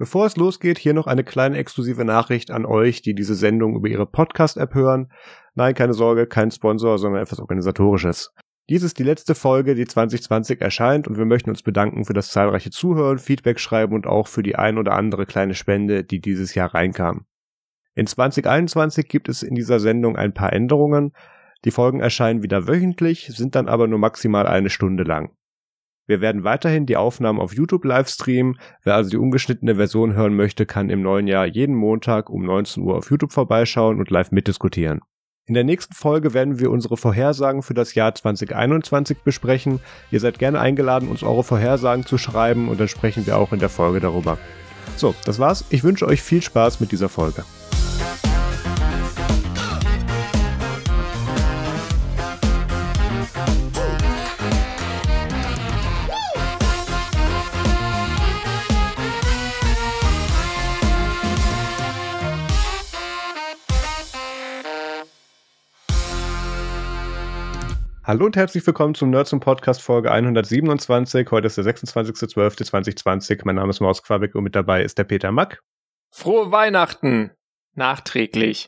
[0.00, 3.86] Bevor es losgeht, hier noch eine kleine exklusive Nachricht an euch, die diese Sendung über
[3.86, 5.12] ihre Podcast-App hören.
[5.54, 8.32] Nein, keine Sorge, kein Sponsor, sondern etwas Organisatorisches.
[8.70, 12.30] Dies ist die letzte Folge, die 2020 erscheint und wir möchten uns bedanken für das
[12.30, 16.54] zahlreiche Zuhören, Feedback schreiben und auch für die ein oder andere kleine Spende, die dieses
[16.54, 17.26] Jahr reinkam.
[17.94, 21.12] In 2021 gibt es in dieser Sendung ein paar Änderungen.
[21.66, 25.36] Die Folgen erscheinen wieder wöchentlich, sind dann aber nur maximal eine Stunde lang.
[26.10, 28.58] Wir werden weiterhin die Aufnahmen auf YouTube livestreamen.
[28.82, 32.82] Wer also die ungeschnittene Version hören möchte, kann im neuen Jahr jeden Montag um 19
[32.82, 35.02] Uhr auf YouTube vorbeischauen und live mitdiskutieren.
[35.46, 39.78] In der nächsten Folge werden wir unsere Vorhersagen für das Jahr 2021 besprechen.
[40.10, 43.60] Ihr seid gerne eingeladen, uns eure Vorhersagen zu schreiben und dann sprechen wir auch in
[43.60, 44.36] der Folge darüber.
[44.96, 45.64] So, das war's.
[45.70, 47.44] Ich wünsche euch viel Spaß mit dieser Folge.
[68.10, 71.30] Hallo und herzlich willkommen zum Nerds und Podcast Folge 127.
[71.30, 73.42] Heute ist der 26.12.2020.
[73.44, 75.62] Mein Name ist Maus Quabeck und mit dabei ist der Peter Mack.
[76.10, 77.30] Frohe Weihnachten!
[77.76, 78.66] Nachträglich.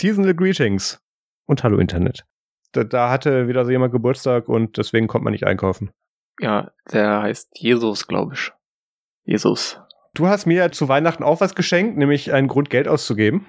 [0.00, 1.00] Seasonal Greetings.
[1.46, 2.22] Und Hallo Internet.
[2.70, 5.90] Da, da hatte wieder so jemand Geburtstag und deswegen kommt man nicht einkaufen.
[6.38, 8.52] Ja, der heißt Jesus, glaube ich.
[9.24, 9.80] Jesus.
[10.14, 13.46] Du hast mir zu Weihnachten auch was geschenkt, nämlich einen Grund, Geld auszugeben.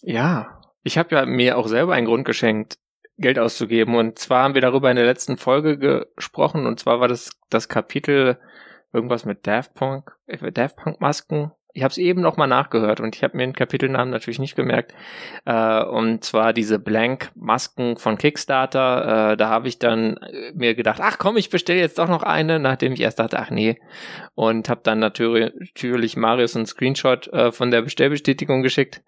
[0.00, 2.78] Ja, ich habe ja mir auch selber einen Grund geschenkt.
[3.16, 3.94] Geld auszugeben.
[3.94, 6.66] Und zwar haben wir darüber in der letzten Folge gesprochen.
[6.66, 8.38] Und zwar war das das Kapitel
[8.92, 11.52] irgendwas mit Daft Punk, äh, Daft Punk Masken.
[11.76, 14.54] Ich habe es eben noch mal nachgehört und ich habe mir den Kapitelnamen natürlich nicht
[14.54, 14.94] gemerkt.
[15.44, 19.32] Äh, und zwar diese Blank Masken von Kickstarter.
[19.32, 22.22] Äh, da habe ich dann äh, mir gedacht, ach komm, ich bestelle jetzt doch noch
[22.22, 23.80] eine, nachdem ich erst dachte, ach nee.
[24.34, 29.02] Und habe dann natürlich, Marius einen Screenshot äh, von der Bestellbestätigung geschickt.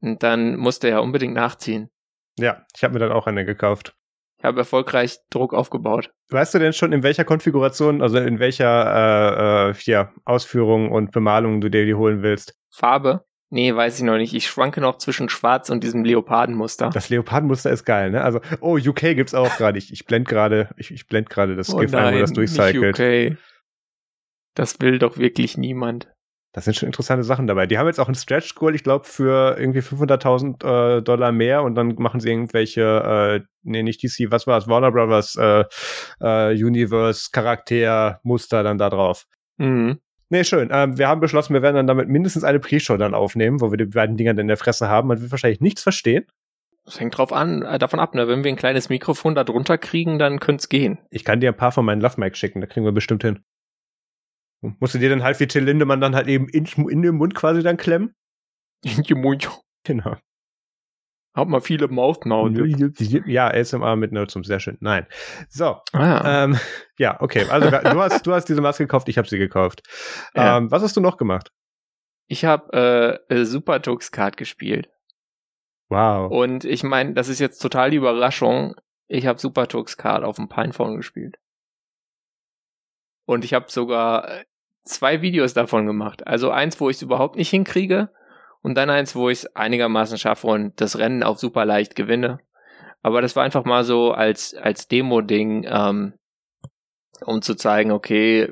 [0.00, 1.90] Und dann musste er unbedingt nachziehen.
[2.38, 3.94] Ja, ich habe mir dann auch eine gekauft.
[4.38, 6.10] Ich habe erfolgreich Druck aufgebaut.
[6.30, 11.10] Weißt du denn schon, in welcher Konfiguration, also in welcher äh, äh, ja, Ausführung und
[11.10, 12.54] Bemalung du dir die holen willst?
[12.70, 13.24] Farbe?
[13.50, 14.34] Nee, weiß ich noch nicht.
[14.34, 16.90] Ich schwanke noch zwischen Schwarz und diesem Leopardenmuster.
[16.90, 18.22] Das Leopardenmuster ist geil, ne?
[18.22, 19.78] Also, oh, UK gibt's auch gerade.
[19.78, 23.00] Ich, ich blend gerade, ich, ich blend gerade das oh GIF ein, wo das durchcycelt.
[23.00, 23.38] UK.
[24.54, 26.08] Das will doch wirklich niemand.
[26.58, 27.66] Das sind schon interessante Sachen dabei.
[27.68, 31.62] Die haben jetzt auch einen Stretch Goal, ich glaube, für irgendwie 500.000 äh, Dollar mehr
[31.62, 35.62] und dann machen sie irgendwelche, äh, nee, nicht DC, was war es, Warner Brothers äh,
[36.20, 39.26] äh, Universe Charakter Muster dann da drauf.
[39.58, 40.00] Mhm.
[40.30, 40.70] Nee, schön.
[40.72, 43.78] Ähm, wir haben beschlossen, wir werden dann damit mindestens eine Pre-Show dann aufnehmen, wo wir
[43.78, 45.06] die beiden Dinger dann in der Fresse haben.
[45.06, 46.26] Man wird wahrscheinlich nichts verstehen.
[46.86, 48.26] Das hängt drauf an, äh, davon ab, ne?
[48.26, 50.98] Wenn wir ein kleines Mikrofon da drunter kriegen, dann könnte es gehen.
[51.10, 53.44] Ich kann dir ein paar von meinen Love Mic schicken, da kriegen wir bestimmt hin.
[54.60, 57.34] Musst du dir dann halt wie Till Lindemann dann halt eben in, in den Mund
[57.34, 58.14] quasi dann klemmen?
[58.82, 59.48] In den Mund.
[59.84, 60.16] Genau.
[61.34, 62.48] Hab mal viele Mouth now.
[62.48, 64.76] Ja, ASMR mit Nerdsum, sehr schön.
[64.80, 65.06] Nein.
[65.48, 65.76] So.
[65.92, 66.44] Ah.
[66.44, 66.58] Ähm,
[66.98, 67.46] ja, okay.
[67.48, 69.82] Also du hast, du hast diese Maske gekauft, ich habe sie gekauft.
[70.34, 70.58] Ja.
[70.58, 71.52] Ähm, was hast du noch gemacht?
[72.26, 74.90] Ich habe äh, Super Tux Card gespielt.
[75.88, 76.30] Wow.
[76.30, 78.74] Und ich meine, das ist jetzt total die Überraschung.
[79.06, 81.36] Ich habe Super Tux Card auf dem Pinephone gespielt.
[83.28, 84.44] Und ich habe sogar äh,
[84.84, 86.26] zwei Videos davon gemacht.
[86.26, 88.08] Also eins, wo ich es überhaupt nicht hinkriege
[88.62, 92.40] und dann eins, wo ich es einigermaßen schaffe und das Rennen auch super leicht gewinne.
[93.02, 96.14] Aber das war einfach mal so als, als Demo-Ding, ähm,
[97.22, 98.50] um zu zeigen, okay,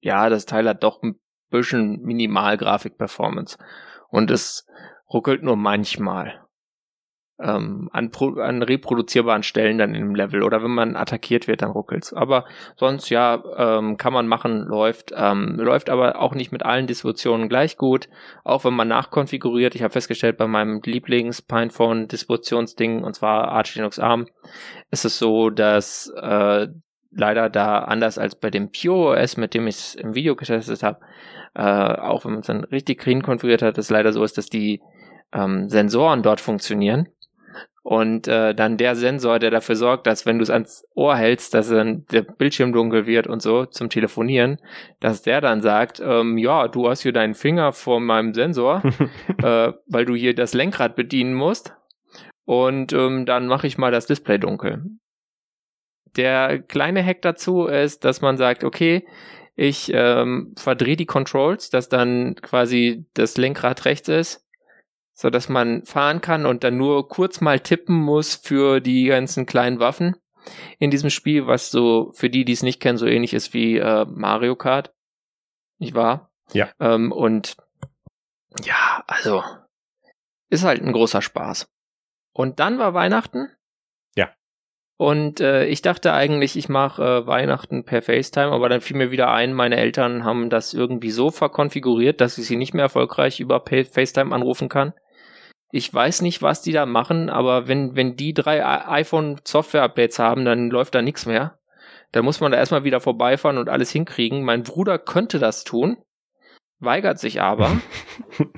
[0.00, 1.18] ja, das Teil hat doch ein
[1.48, 3.56] bisschen Minimal-Grafik-Performance.
[4.10, 4.66] Und es
[5.10, 6.46] ruckelt nur manchmal
[7.40, 12.12] ähm, an, an reproduzierbaren Stellen dann im Level oder wenn man attackiert wird, dann ruckelt's.
[12.12, 12.44] Aber
[12.76, 17.48] sonst ja, ähm, kann man machen, läuft, ähm, läuft aber auch nicht mit allen Distributionen
[17.48, 18.08] gleich gut,
[18.44, 19.76] auch wenn man nachkonfiguriert.
[19.76, 24.26] Ich habe festgestellt, bei meinem Lieblings-Pinephone-Distributionsding, und zwar Arch Linux ARM,
[24.90, 26.66] ist es so, dass äh,
[27.10, 30.82] leider da anders als bei dem Pure OS, mit dem ich es im Video getestet
[30.82, 30.98] habe,
[31.54, 34.50] äh, auch wenn man es dann richtig clean konfiguriert hat, es leider so ist, dass
[34.50, 34.80] die
[35.32, 37.08] ähm, Sensoren dort funktionieren
[37.88, 41.54] und äh, dann der Sensor, der dafür sorgt, dass wenn du es ans Ohr hältst,
[41.54, 44.60] dass dann der Bildschirm dunkel wird und so zum Telefonieren,
[45.00, 48.82] dass der dann sagt, ähm, ja, du hast hier deinen Finger vor meinem Sensor,
[49.42, 51.72] äh, weil du hier das Lenkrad bedienen musst
[52.44, 54.84] und ähm, dann mache ich mal das Display dunkel.
[56.14, 59.06] Der kleine Hack dazu ist, dass man sagt, okay,
[59.56, 64.44] ich ähm, verdrehe die Controls, dass dann quasi das Lenkrad rechts ist
[65.20, 69.46] so dass man fahren kann und dann nur kurz mal tippen muss für die ganzen
[69.46, 70.14] kleinen Waffen
[70.78, 73.78] in diesem Spiel, was so für die, die es nicht kennen, so ähnlich ist wie
[73.78, 74.94] äh, Mario Kart.
[75.78, 76.30] Nicht wahr?
[76.52, 76.70] Ja.
[76.78, 77.56] Ähm, und
[78.62, 79.42] ja, also
[80.50, 81.68] ist halt ein großer Spaß.
[82.32, 83.48] Und dann war Weihnachten.
[84.14, 84.30] Ja.
[84.98, 89.10] Und äh, ich dachte eigentlich, ich mache äh, Weihnachten per FaceTime, aber dann fiel mir
[89.10, 93.40] wieder ein, meine Eltern haben das irgendwie so verkonfiguriert, dass ich sie nicht mehr erfolgreich
[93.40, 94.94] über FaceTime anrufen kann.
[95.70, 100.70] Ich weiß nicht, was die da machen, aber wenn, wenn die drei iPhone-Software-Updates haben, dann
[100.70, 101.58] läuft da nichts mehr.
[102.12, 104.44] Dann muss man da erstmal wieder vorbeifahren und alles hinkriegen.
[104.44, 105.98] Mein Bruder könnte das tun,
[106.78, 107.80] weigert sich aber.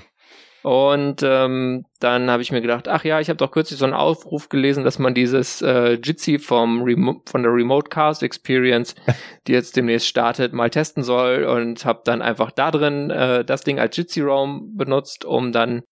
[0.62, 3.94] Und ähm, dann habe ich mir gedacht, ach ja, ich habe doch kürzlich so einen
[3.94, 8.94] Aufruf gelesen, dass man dieses äh, Jitsi vom Remo von der Remote Cast Experience,
[9.46, 13.62] die jetzt demnächst startet, mal testen soll und habe dann einfach da drin äh, das
[13.62, 15.82] Ding als Jitsi Roam benutzt, um dann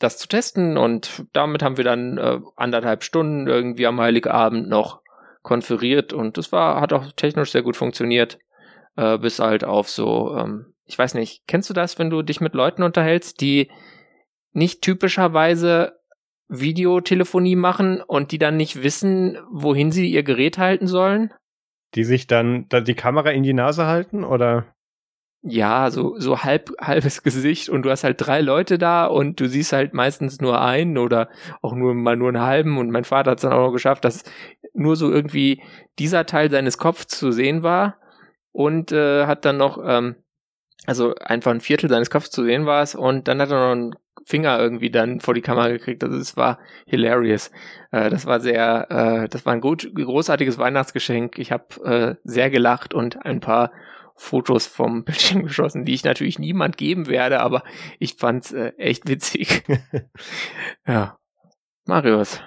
[0.00, 5.02] das zu testen und damit haben wir dann äh, anderthalb Stunden irgendwie am Heiligabend noch
[5.42, 8.38] konferiert und das war hat auch technisch sehr gut funktioniert,
[8.96, 12.40] äh, bis halt auf so ähm, ich weiß nicht, kennst du das, wenn du dich
[12.40, 13.70] mit Leuten unterhältst, die
[14.52, 16.00] nicht typischerweise
[16.48, 21.32] Videotelefonie machen und die dann nicht wissen, wohin sie ihr Gerät halten sollen?
[21.94, 24.66] Die sich dann die Kamera in die Nase halten oder?
[25.42, 29.48] Ja, so, so halb, halbes Gesicht und du hast halt drei Leute da und du
[29.48, 31.28] siehst halt meistens nur einen oder
[31.62, 34.04] auch nur mal nur einen halben und mein Vater hat es dann auch noch geschafft,
[34.04, 34.24] dass
[34.74, 35.62] nur so irgendwie
[35.98, 37.96] dieser Teil seines Kopfs zu sehen war
[38.52, 40.16] und äh, hat dann noch ähm,
[40.86, 43.72] also einfach ein Viertel seines Kopfs zu sehen war es und dann hat er noch
[43.72, 43.94] einen
[44.24, 46.04] Finger irgendwie dann vor die Kamera gekriegt.
[46.04, 47.50] Also es war hilarious.
[47.90, 51.38] Äh, das war sehr, äh, das war ein gut, großartiges Weihnachtsgeschenk.
[51.38, 53.72] Ich habe äh, sehr gelacht und ein paar
[54.20, 57.64] Fotos vom Bildschirm geschossen, die ich natürlich niemand geben werde, aber
[57.98, 59.64] ich fand's äh, echt witzig.
[60.86, 61.18] ja.
[61.86, 62.40] Marius,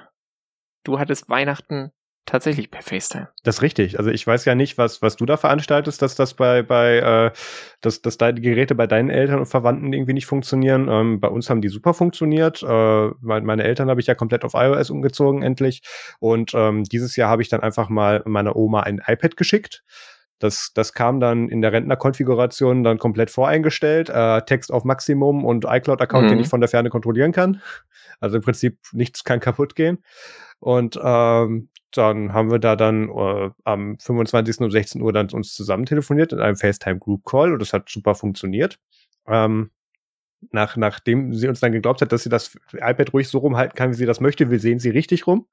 [0.83, 1.91] du hattest Weihnachten
[2.25, 3.27] tatsächlich per FaceTime.
[3.43, 3.97] Das ist richtig.
[3.97, 7.31] Also ich weiß ja nicht, was, was du da veranstaltest, dass das bei, bei, äh,
[7.81, 10.87] dass, dass deine Geräte bei deinen Eltern und Verwandten irgendwie nicht funktionieren.
[10.89, 12.63] Ähm, bei uns haben die super funktioniert.
[12.63, 15.81] Äh, meine Eltern habe ich ja komplett auf iOS umgezogen, endlich.
[16.19, 19.83] Und ähm, dieses Jahr habe ich dann einfach mal meiner Oma ein iPad geschickt.
[20.43, 24.09] Das, das kam dann in der Rentnerkonfiguration dann komplett voreingestellt.
[24.09, 26.29] Äh, Text auf Maximum und iCloud-Account, mhm.
[26.29, 27.61] den ich von der Ferne kontrollieren kann.
[28.19, 30.03] Also im Prinzip nichts kann kaputt gehen.
[30.59, 34.59] Und ähm, dann haben wir da dann äh, am 25.
[34.59, 37.89] um 16 Uhr dann uns zusammen telefoniert in einem FaceTime Group Call und das hat
[37.89, 38.79] super funktioniert.
[39.27, 39.71] Ähm,
[40.51, 43.91] nach, nachdem sie uns dann geglaubt hat, dass sie das iPad ruhig so rumhalten kann,
[43.91, 45.47] wie sie das möchte, wir sehen sie richtig rum.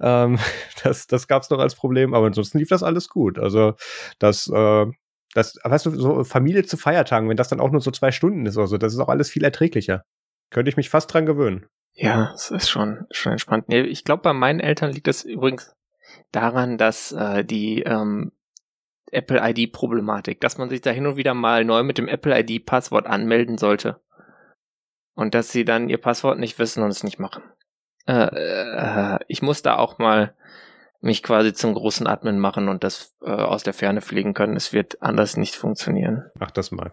[0.00, 0.38] Ähm,
[0.84, 3.38] das das gab es noch als Problem, aber ansonsten lief das alles gut.
[3.38, 3.74] Also
[4.18, 4.86] das, äh,
[5.34, 8.46] das, weißt du, so Familie zu Feiertagen, wenn das dann auch nur so zwei Stunden
[8.46, 10.04] ist oder so, das ist auch alles viel erträglicher.
[10.50, 11.66] Könnte ich mich fast dran gewöhnen.
[11.94, 13.68] Ja, es ist schon, schon entspannt.
[13.68, 15.74] Nee, ich glaube, bei meinen Eltern liegt das übrigens
[16.32, 18.32] daran, dass äh, die ähm,
[19.12, 23.06] Apple ID-Problematik, dass man sich da hin und wieder mal neu mit dem Apple ID-Passwort
[23.06, 24.00] anmelden sollte.
[25.14, 27.42] Und dass sie dann ihr Passwort nicht wissen und es nicht machen.
[28.06, 30.34] Äh, äh, ich muss da auch mal
[31.00, 34.56] mich quasi zum großen Admin machen und das äh, aus der Ferne fliegen können.
[34.56, 36.24] Es wird anders nicht funktionieren.
[36.38, 36.92] Mach das mal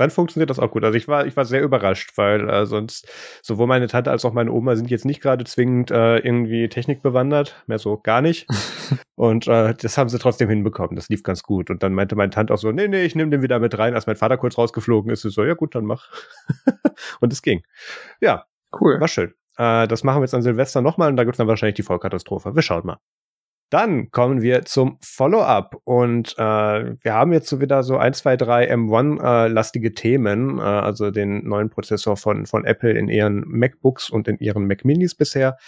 [0.00, 0.82] dann funktioniert das auch gut.
[0.82, 3.06] Also ich war, ich war sehr überrascht, weil äh, sonst
[3.42, 7.62] sowohl meine Tante als auch meine Oma sind jetzt nicht gerade zwingend äh, irgendwie technikbewandert,
[7.66, 8.46] mehr so gar nicht.
[9.14, 10.96] und äh, das haben sie trotzdem hinbekommen.
[10.96, 11.68] Das lief ganz gut.
[11.68, 13.94] Und dann meinte meine Tante auch so, nee, nee, ich nehme den wieder mit rein.
[13.94, 16.08] Als mein Vater kurz rausgeflogen ist, ist so, ja gut, dann mach.
[17.20, 17.62] und es ging.
[18.22, 18.46] Ja,
[18.80, 18.98] cool.
[19.00, 19.34] War schön.
[19.60, 22.54] Äh, das machen wir jetzt an Silvester nochmal und da gibt's dann wahrscheinlich die Vollkatastrophe.
[22.54, 22.96] Wir schauen mal.
[23.68, 28.36] Dann kommen wir zum Follow-up und äh, wir haben jetzt so wieder so ein, zwei,
[28.36, 34.10] drei M1-lastige äh, Themen, äh, also den neuen Prozessor von, von Apple in ihren MacBooks
[34.10, 35.58] und in ihren Mac Minis bisher.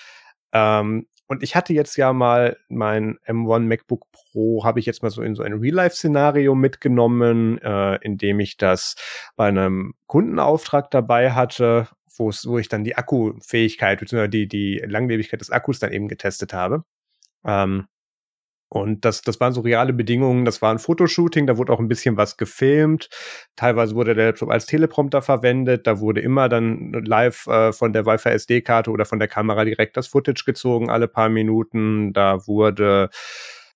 [0.52, 5.10] Ähm, und ich hatte jetzt ja mal mein M1 MacBook Pro, habe ich jetzt mal
[5.10, 8.96] so in so ein Real-Life-Szenario mitgenommen, äh, in dem ich das
[9.36, 11.88] bei einem Kundenauftrag dabei hatte,
[12.26, 14.28] wo ich dann die Akkufähigkeit bzw.
[14.28, 16.84] die, die Langlebigkeit des Akkus dann eben getestet habe.
[17.44, 17.86] Ähm,
[18.74, 20.46] und das, das waren so reale Bedingungen.
[20.46, 23.10] Das war ein Fotoshooting, da wurde auch ein bisschen was gefilmt.
[23.54, 25.86] Teilweise wurde der Laptop als Teleprompter verwendet.
[25.86, 29.98] Da wurde immer dann live äh, von der Wi-Fi SD-Karte oder von der Kamera direkt
[29.98, 32.14] das Footage gezogen, alle paar Minuten.
[32.14, 33.10] Da wurde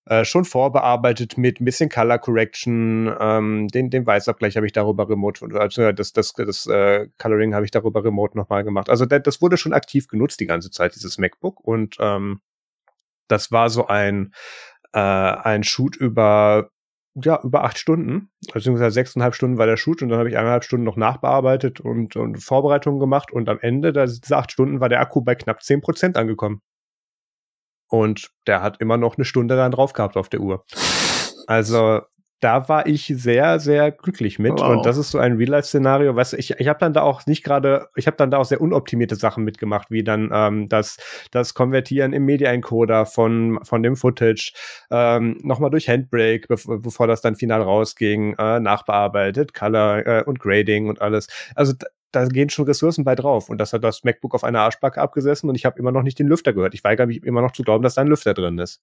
[0.06, 3.14] äh, schon vorbearbeitet mit ein bisschen Color Correction.
[3.20, 7.64] Ähm, den, den Weißabgleich habe ich darüber remote, also das, das, das äh, Coloring habe
[7.64, 8.88] ich darüber remote nochmal gemacht.
[8.88, 11.60] Also das, das wurde schon aktiv genutzt die ganze Zeit, dieses MacBook.
[11.60, 12.40] Und ähm,
[13.28, 14.32] das war so ein
[14.92, 16.70] äh, ein Shoot über
[17.16, 20.64] ja, über acht Stunden, beziehungsweise sechseinhalb Stunden war der Shoot und dann habe ich eineinhalb
[20.64, 25.00] Stunden noch nachbearbeitet und, und Vorbereitungen gemacht und am Ende dieser acht Stunden war der
[25.00, 26.60] Akku bei knapp zehn Prozent angekommen.
[27.88, 30.64] Und der hat immer noch eine Stunde dann drauf gehabt auf der Uhr.
[31.46, 32.02] Also
[32.40, 34.52] da war ich sehr, sehr glücklich mit.
[34.52, 34.76] Wow.
[34.76, 37.88] Und das ist so ein Real-Life-Szenario, was ich, ich habe dann da auch nicht gerade,
[37.96, 40.98] ich habe dann da auch sehr unoptimierte Sachen mitgemacht, wie dann ähm, das,
[41.30, 44.52] das Konvertieren im Media-Encoder von, von dem Footage,
[44.90, 50.38] ähm, nochmal durch Handbrake, bev bevor das dann final rausging, äh, nachbearbeitet, Color äh, und
[50.38, 51.28] Grading und alles.
[51.54, 51.72] Also
[52.16, 53.48] da gehen schon Ressourcen bei drauf.
[53.48, 56.18] Und das hat das MacBook auf einer Arschbacke abgesessen und ich habe immer noch nicht
[56.18, 56.74] den Lüfter gehört.
[56.74, 58.82] Ich weigere mich immer noch zu glauben, dass da ein Lüfter drin ist.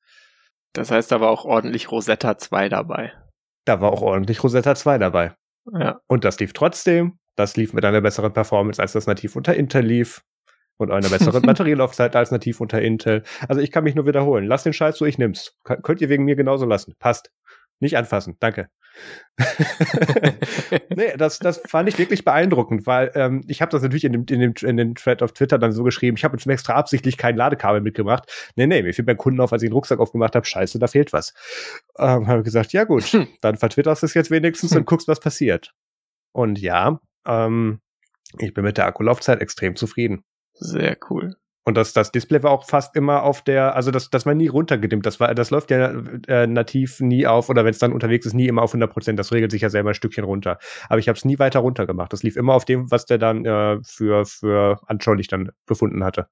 [0.74, 3.12] Das heißt, da war auch ordentlich Rosetta 2 dabei.
[3.66, 5.36] Da war auch ordentlich Rosetta 2 dabei.
[5.72, 6.00] Ja.
[6.08, 7.18] Und das lief trotzdem.
[7.36, 10.24] Das lief mit einer besseren Performance, als das nativ unter Intel lief.
[10.78, 13.24] Und einer besseren Batterielaufzeit als nativ unter Intel.
[13.48, 14.46] Also ich kann mich nur wiederholen.
[14.46, 15.56] Lass den Scheiß so, ich nimm's.
[15.64, 16.96] Könnt ihr wegen mir genauso lassen.
[17.00, 17.32] Passt.
[17.80, 18.38] Nicht anfassen.
[18.40, 18.70] Danke.
[20.96, 24.26] nee, das, das fand ich wirklich beeindruckend, weil ähm, ich habe das natürlich in dem,
[24.30, 27.18] in, dem, in den Thread auf Twitter dann so geschrieben, ich habe jetzt extra absichtlich
[27.18, 28.32] kein Ladekabel mitgebracht.
[28.56, 30.88] Nee, nee, mir fiel beim Kunden auf, als ich den Rucksack aufgemacht habe, scheiße, da
[30.88, 31.34] fehlt was.
[31.98, 33.28] Ähm, habe gesagt, ja gut, hm.
[33.42, 34.80] dann vertwitterst du es jetzt wenigstens hm.
[34.80, 35.74] und guckst, was passiert.
[36.32, 37.80] Und ja, ähm,
[38.38, 40.24] ich bin mit der Akkulaufzeit extrem zufrieden.
[40.54, 41.36] Sehr cool.
[41.66, 44.48] Und das, das Display war auch fast immer auf der, also das, das war nie
[44.48, 45.06] runtergedimmt.
[45.06, 45.94] Das war, das läuft ja
[46.28, 49.18] äh, nativ nie auf oder wenn es dann unterwegs ist, nie immer auf 100 Prozent.
[49.18, 50.58] Das regelt sich ja selber ein Stückchen runter.
[50.90, 52.12] Aber ich habe es nie weiter runter gemacht.
[52.12, 56.28] Das lief immer auf dem, was der dann äh, für für anschaulich dann befunden hatte.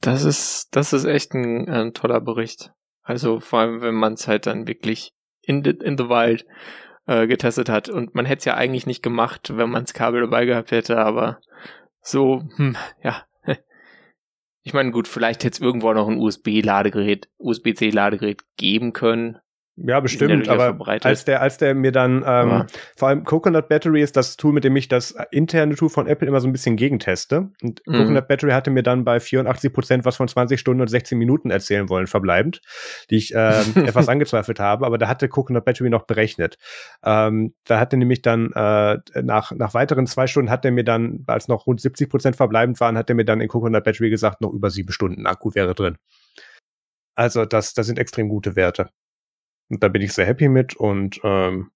[0.00, 2.72] Das ist, das ist echt ein, ein toller Bericht.
[3.02, 5.12] Also vor allem, wenn man es halt dann wirklich
[5.42, 6.44] in the, in the wild
[7.06, 7.88] äh, getestet hat.
[7.88, 10.98] Und man hätte es ja eigentlich nicht gemacht, wenn man das Kabel dabei gehabt hätte,
[10.98, 11.40] aber
[12.00, 13.22] so, hm, ja,
[14.68, 19.38] ich meine, gut, vielleicht hätte es irgendwo noch ein USB-Ladegerät, USB-C-Ladegerät geben können.
[19.86, 22.64] Ja, bestimmt, aber als der, als der mir dann, ähm,
[22.96, 26.26] vor allem Coconut Battery ist das Tool, mit dem ich das interne Tool von Apple
[26.26, 27.50] immer so ein bisschen gegenteste.
[27.62, 27.92] Und mhm.
[27.92, 31.50] Coconut Battery hatte mir dann bei 84 Prozent was von 20 Stunden und 16 Minuten
[31.50, 32.60] erzählen wollen, verbleibend,
[33.10, 36.58] die ich ähm, etwas angezweifelt habe, aber da hatte Coconut Battery noch berechnet.
[37.04, 41.24] Ähm, da hatte nämlich dann äh, nach, nach weiteren zwei Stunden hat er mir dann,
[41.26, 44.40] als noch rund 70 Prozent verbleibend waren, hat er mir dann in Coconut Battery gesagt,
[44.40, 45.98] noch über sieben Stunden Akku wäre drin.
[47.14, 48.90] Also das, das sind extrem gute Werte.
[49.70, 51.70] Und da bin ich sehr happy mit und ähm,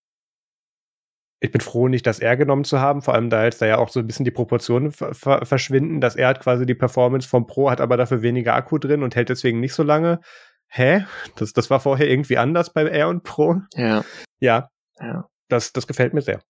[1.41, 3.79] ich bin froh, nicht das R genommen zu haben, vor allem da jetzt da ja
[3.79, 6.01] auch so ein bisschen die Proportionen ver verschwinden.
[6.01, 9.17] Das R hat quasi die Performance vom Pro, hat aber dafür weniger Akku drin und
[9.17, 10.21] hält deswegen nicht so lange.
[10.69, 11.05] Hä?
[11.37, 13.57] Das, das war vorher irgendwie anders bei R und Pro.
[13.75, 14.05] Ja.
[14.39, 14.69] Ja.
[15.01, 15.29] Ja.
[15.49, 16.41] Das, das gefällt mir sehr.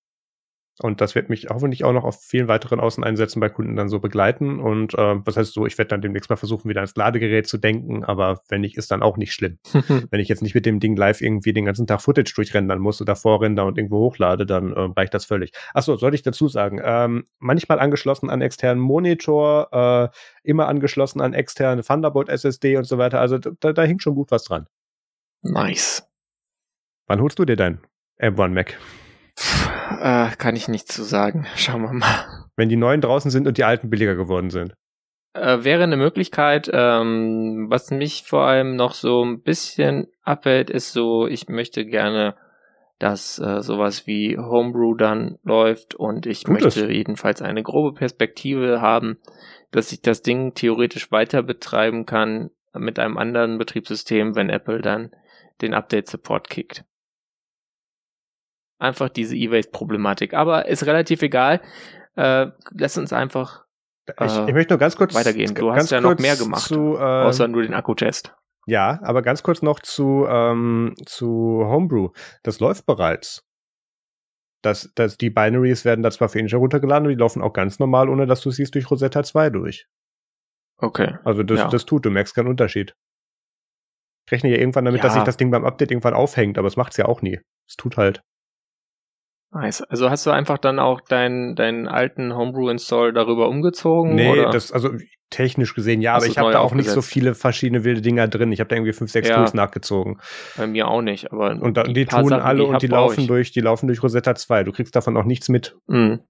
[0.81, 4.01] Und das wird mich hoffentlich auch noch auf vielen weiteren Außeneinsätzen bei Kunden dann so
[4.01, 4.59] begleiten.
[4.59, 7.59] Und äh, was heißt so, ich werde dann demnächst mal versuchen, wieder ans Ladegerät zu
[7.59, 9.59] denken, aber wenn nicht, ist dann auch nicht schlimm.
[10.11, 13.03] wenn ich jetzt nicht mit dem Ding live irgendwie den ganzen Tag Footage durchrendern muss
[13.03, 15.53] oder vorrender und irgendwo hochlade, dann äh, reicht das völlig.
[15.75, 20.09] Achso, sollte ich dazu sagen, ähm, manchmal angeschlossen an externen Monitor, äh,
[20.43, 23.21] immer angeschlossen an externe Thunderbolt SSD und so weiter.
[23.21, 24.67] Also da, da hinkt schon gut was dran.
[25.43, 26.09] Nice.
[27.07, 27.81] Wann holst du dir dein
[28.21, 28.79] M1 Mac?
[30.03, 31.47] Äh, kann ich nicht zu sagen.
[31.57, 32.49] Schauen wir mal.
[32.57, 34.75] Wenn die neuen draußen sind und die alten billiger geworden sind.
[35.33, 36.69] Äh, wäre eine Möglichkeit.
[36.73, 42.35] Ähm, was mich vor allem noch so ein bisschen abhält, ist so, ich möchte gerne,
[42.99, 46.77] dass äh, sowas wie Homebrew dann läuft und ich Gutes.
[46.77, 49.19] möchte jedenfalls eine grobe Perspektive haben,
[49.71, 55.13] dass ich das Ding theoretisch weiter betreiben kann mit einem anderen Betriebssystem, wenn Apple dann
[55.61, 56.85] den Update-Support kickt
[58.83, 60.35] einfach diese E-Waste-Problematik.
[60.35, 61.61] Aber ist relativ egal.
[62.17, 63.65] Äh, lass uns einfach
[64.07, 65.55] äh, ich, ich, möchte nur ganz kurz weitergehen.
[65.55, 68.35] Du hast ja noch mehr gemacht, zu, äh, außer nur den Akku-Test.
[68.67, 72.11] Ja, aber ganz kurz noch zu, ähm, zu Homebrew.
[72.43, 73.45] Das läuft bereits.
[74.63, 78.09] Das, das, die Binaries werden da zwar für Inja runtergeladen, die laufen auch ganz normal,
[78.09, 79.89] ohne dass du siehst durch Rosetta 2 durch.
[80.79, 81.19] Okay.
[81.25, 81.69] Also das, ja.
[81.69, 82.95] das tut, du merkst keinen Unterschied.
[84.27, 85.05] Ich rechne ja irgendwann damit, ja.
[85.05, 87.41] dass sich das Ding beim Update irgendwann aufhängt, aber es macht's ja auch nie.
[87.69, 88.23] Es tut halt.
[89.53, 89.83] Nice.
[89.83, 94.15] Also hast du einfach dann auch deinen deinen alten Homebrew-Install darüber umgezogen?
[94.15, 94.51] Nee, oder?
[94.51, 94.91] das, also
[95.29, 96.87] technisch gesehen ja, aber ich habe da auch aufgesetzt?
[96.87, 98.51] nicht so viele verschiedene wilde Dinger drin.
[98.53, 99.37] Ich habe da irgendwie fünf, sechs ja.
[99.37, 100.21] Tools nachgezogen.
[100.57, 101.51] Bei mir auch nicht, aber.
[101.51, 104.03] Und da, die, die tun Sachen, alle die und die laufen durch, die laufen durch
[104.03, 104.65] Rosetta 2.
[104.65, 105.77] Du kriegst davon auch nichts mit.
[105.87, 106.21] Mhm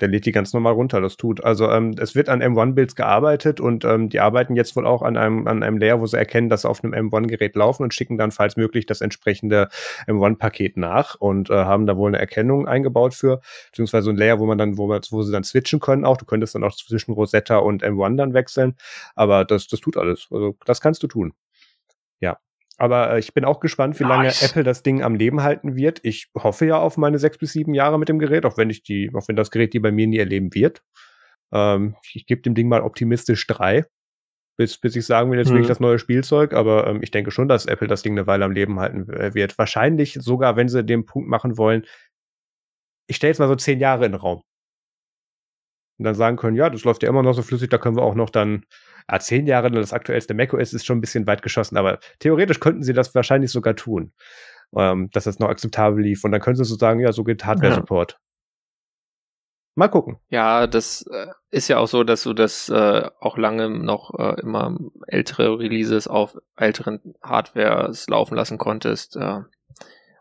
[0.00, 1.42] der lädt die ganz normal runter, das tut.
[1.42, 5.16] Also ähm, es wird an M1-Builds gearbeitet und ähm, die arbeiten jetzt wohl auch an
[5.16, 8.18] einem, an einem Layer, wo sie erkennen, dass sie auf einem M1-Gerät laufen und schicken
[8.18, 9.68] dann, falls möglich, das entsprechende
[10.06, 14.46] M1-Paket nach und äh, haben da wohl eine Erkennung eingebaut für, beziehungsweise ein Layer, wo
[14.46, 16.16] man dann, wo, man, wo sie dann switchen können auch.
[16.16, 18.76] Du könntest dann auch zwischen Rosetta und M1 dann wechseln,
[19.14, 20.28] aber das, das tut alles.
[20.30, 21.32] Also das kannst du tun.
[22.78, 24.10] Aber äh, ich bin auch gespannt, wie nice.
[24.10, 26.00] lange Apple das Ding am Leben halten wird.
[26.02, 28.82] Ich hoffe ja auf meine sechs bis sieben Jahre mit dem Gerät, auch wenn ich
[28.82, 30.82] die, auch wenn das Gerät die bei mir nie erleben wird.
[31.52, 33.84] Ähm, ich gebe dem Ding mal optimistisch drei.
[34.58, 35.54] bis, bis ich sagen will, jetzt mhm.
[35.54, 38.44] wirklich das neue Spielzeug, aber ähm, ich denke schon, dass Apple das Ding eine Weile
[38.44, 39.58] am Leben halten äh, wird.
[39.58, 41.84] Wahrscheinlich sogar, wenn sie den Punkt machen wollen,
[43.08, 44.42] ich stelle jetzt mal so zehn Jahre in den Raum.
[45.98, 48.02] Und dann sagen können, ja, das läuft ja immer noch so flüssig, da können wir
[48.02, 48.64] auch noch dann,
[49.10, 52.82] ja, zehn Jahre das aktuellste macOS ist schon ein bisschen weit geschossen, aber theoretisch könnten
[52.82, 54.12] sie das wahrscheinlich sogar tun,
[54.76, 56.24] ähm, dass das noch akzeptabel lief.
[56.24, 58.12] Und dann können sie so sagen, ja, so geht Hardware-Support.
[58.12, 58.18] Ja.
[59.78, 60.16] Mal gucken.
[60.30, 64.40] Ja, das äh, ist ja auch so, dass du das äh, auch lange noch äh,
[64.40, 64.74] immer
[65.06, 69.40] ältere Releases auf älteren Hardwares laufen lassen konntest, äh,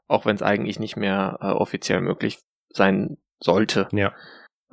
[0.07, 2.39] auch wenn es eigentlich nicht mehr äh, offiziell möglich
[2.69, 3.87] sein sollte.
[3.93, 4.13] Ja.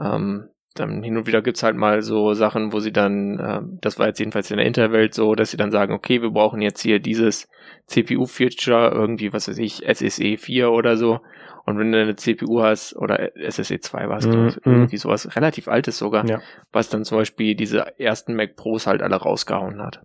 [0.01, 3.99] Ähm, dann hin und wieder gibt's halt mal so Sachen, wo sie dann, äh, das
[3.99, 6.81] war jetzt jedenfalls in der Interwelt so, dass sie dann sagen, okay, wir brauchen jetzt
[6.81, 7.49] hier dieses
[7.87, 11.21] CPU-Feature, irgendwie, was weiß ich, SSE 4 oder so.
[11.65, 15.69] Und wenn du eine CPU hast, oder SSE 2 war es, mm, irgendwie sowas relativ
[15.69, 16.41] altes sogar, ja.
[16.73, 20.05] was dann zum Beispiel diese ersten Mac Pros halt alle rausgehauen hat.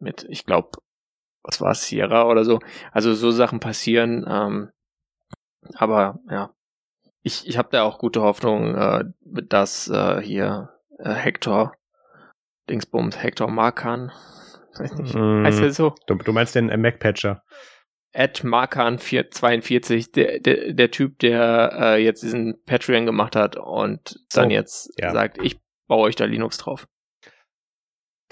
[0.00, 0.70] Mit, ich glaube,
[1.44, 2.58] was war es, Sierra oder so.
[2.90, 4.70] Also so Sachen passieren, ähm,
[5.76, 6.50] aber ja,
[7.24, 11.74] ich, ich habe da auch gute Hoffnung, äh, dass äh, hier äh, Hector,
[12.68, 14.12] Dingsbums, Hector Markan,
[14.78, 15.94] weiß nicht, mm, heißt der so?
[16.06, 17.42] Du, du meinst den äh, Mac-Patcher?
[18.12, 24.20] Ed Markan 42, der, der, der Typ, der äh, jetzt diesen Patreon gemacht hat und
[24.32, 25.10] dann oh, jetzt ja.
[25.10, 26.86] sagt, ich baue euch da Linux drauf.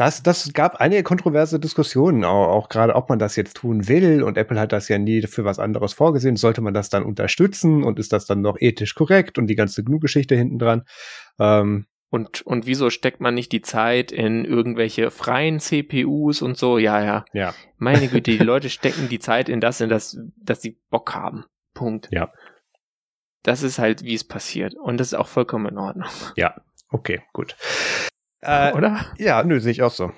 [0.03, 4.25] Das, das gab einige kontroverse Diskussionen, auch, auch gerade, ob man das jetzt tun will.
[4.25, 6.35] Und Apple hat das ja nie für was anderes vorgesehen.
[6.35, 9.85] Sollte man das dann unterstützen und ist das dann noch ethisch korrekt und die ganze
[9.85, 10.83] GNU-Geschichte hinten dran?
[11.39, 16.79] Ähm, und, und wieso steckt man nicht die Zeit in irgendwelche freien CPUs und so?
[16.79, 17.25] Ja, ja.
[17.33, 17.55] Ja.
[17.77, 21.45] Meine Güte, die Leute stecken die Zeit in das, in das, dass sie Bock haben.
[21.75, 22.09] Punkt.
[22.11, 22.33] Ja.
[23.45, 24.75] Das ist halt, wie es passiert.
[24.75, 26.09] Und das ist auch vollkommen in Ordnung.
[26.35, 26.57] Ja.
[26.91, 27.55] Okay, gut.
[28.43, 29.07] Äh, Oder?
[29.19, 30.13] Ja, nö, sehe ich auch so.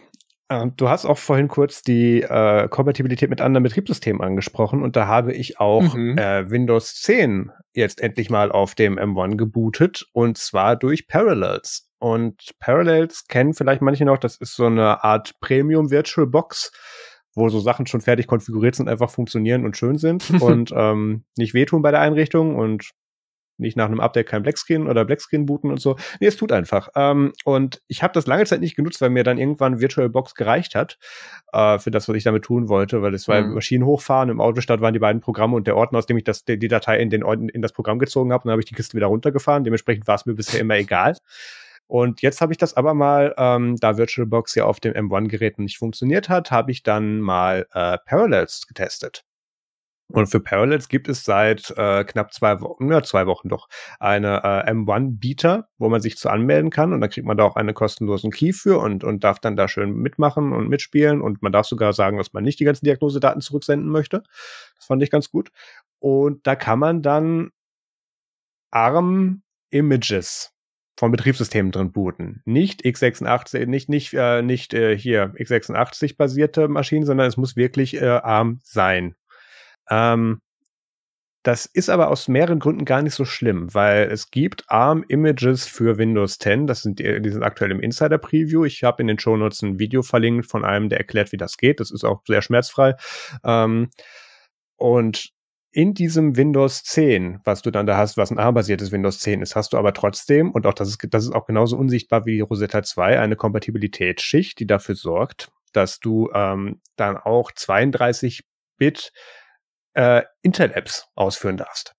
[0.50, 5.07] Ähm, du hast auch vorhin kurz die äh, Kompatibilität mit anderen Betriebssystemen angesprochen und da
[5.07, 6.19] habe ich auch mhm.
[6.19, 11.88] äh, Windows 10 jetzt endlich mal auf dem M1 gebootet und zwar durch Parallels.
[11.99, 16.72] Und Parallels kennen vielleicht manche noch, das ist so eine Art Premium Virtual Box,
[17.35, 21.55] wo so Sachen schon fertig konfiguriert sind, einfach funktionieren und schön sind und ähm, nicht
[21.55, 22.90] wehtun bei der Einrichtung und
[23.59, 25.97] nicht nach einem Update kein Blackscreen oder Blackscreen booten und so.
[26.21, 26.88] Nee, es tut einfach.
[26.97, 30.75] Ähm, und ich habe das lange Zeit nicht genutzt, weil mir dann irgendwann VirtualBox gereicht
[30.75, 30.99] hat
[31.53, 33.55] äh, für das, was ich damit tun wollte, weil es war mhm.
[33.55, 36.45] Maschinen hochfahren, im Autostart waren die beiden Programme und der Ordner, aus dem ich das,
[36.45, 38.75] die, die Datei in, den, in das Programm gezogen habe, und dann habe ich die
[38.75, 39.64] Kiste wieder runtergefahren.
[39.64, 41.14] Dementsprechend war es mir bisher immer egal.
[41.87, 45.79] Und jetzt habe ich das aber mal, ähm, da VirtualBox ja auf dem M1-Gerät nicht
[45.79, 49.25] funktioniert hat, habe ich dann mal äh, Parallels getestet.
[50.09, 54.43] Und für Parallels gibt es seit äh, knapp zwei Wochen, ja, zwei Wochen doch, eine
[54.45, 57.75] äh, M1-Bieter, wo man sich zu anmelden kann und dann kriegt man da auch einen
[57.75, 61.67] kostenlosen Key für und, und darf dann da schön mitmachen und mitspielen und man darf
[61.67, 64.23] sogar sagen, dass man nicht die ganzen Diagnosedaten zurücksenden möchte.
[64.77, 65.51] Das fand ich ganz gut.
[66.01, 67.51] Und da kann man dann
[68.71, 70.53] ARM-Images
[70.97, 72.43] von Betriebssystemen drin booten.
[72.45, 78.01] Nicht x86, nicht, nicht, äh, nicht äh, hier x86 basierte Maschinen, sondern es muss wirklich
[78.01, 79.17] äh, ARM sein.
[79.90, 80.40] Ähm,
[81.44, 85.99] das ist aber aus mehreren Gründen gar nicht so schlimm, weil es gibt ARM-Images für
[85.99, 86.66] Windows 10.
[86.66, 88.64] Das sind die, die sind aktuell im Insider-Preview.
[88.64, 91.59] Ich habe in den Show Notes ein Video verlinkt von einem, der erklärt, wie das
[91.59, 91.81] geht.
[91.81, 92.94] Das ist auch sehr schmerzfrei.
[93.44, 93.90] Ähm,
[94.77, 95.35] und
[95.70, 99.55] in diesem Windows 10, was du dann da hast, was ein ARM-basiertes Windows 10 ist,
[99.55, 102.83] hast du aber trotzdem, und auch das ist, das ist auch genauso unsichtbar wie Rosetta
[102.83, 108.44] 2, eine Kompatibilitätsschicht, die dafür sorgt, dass du ähm, dann auch 32
[108.79, 109.12] Bit
[109.94, 111.94] äh, Intel-Apps ausführen darfst.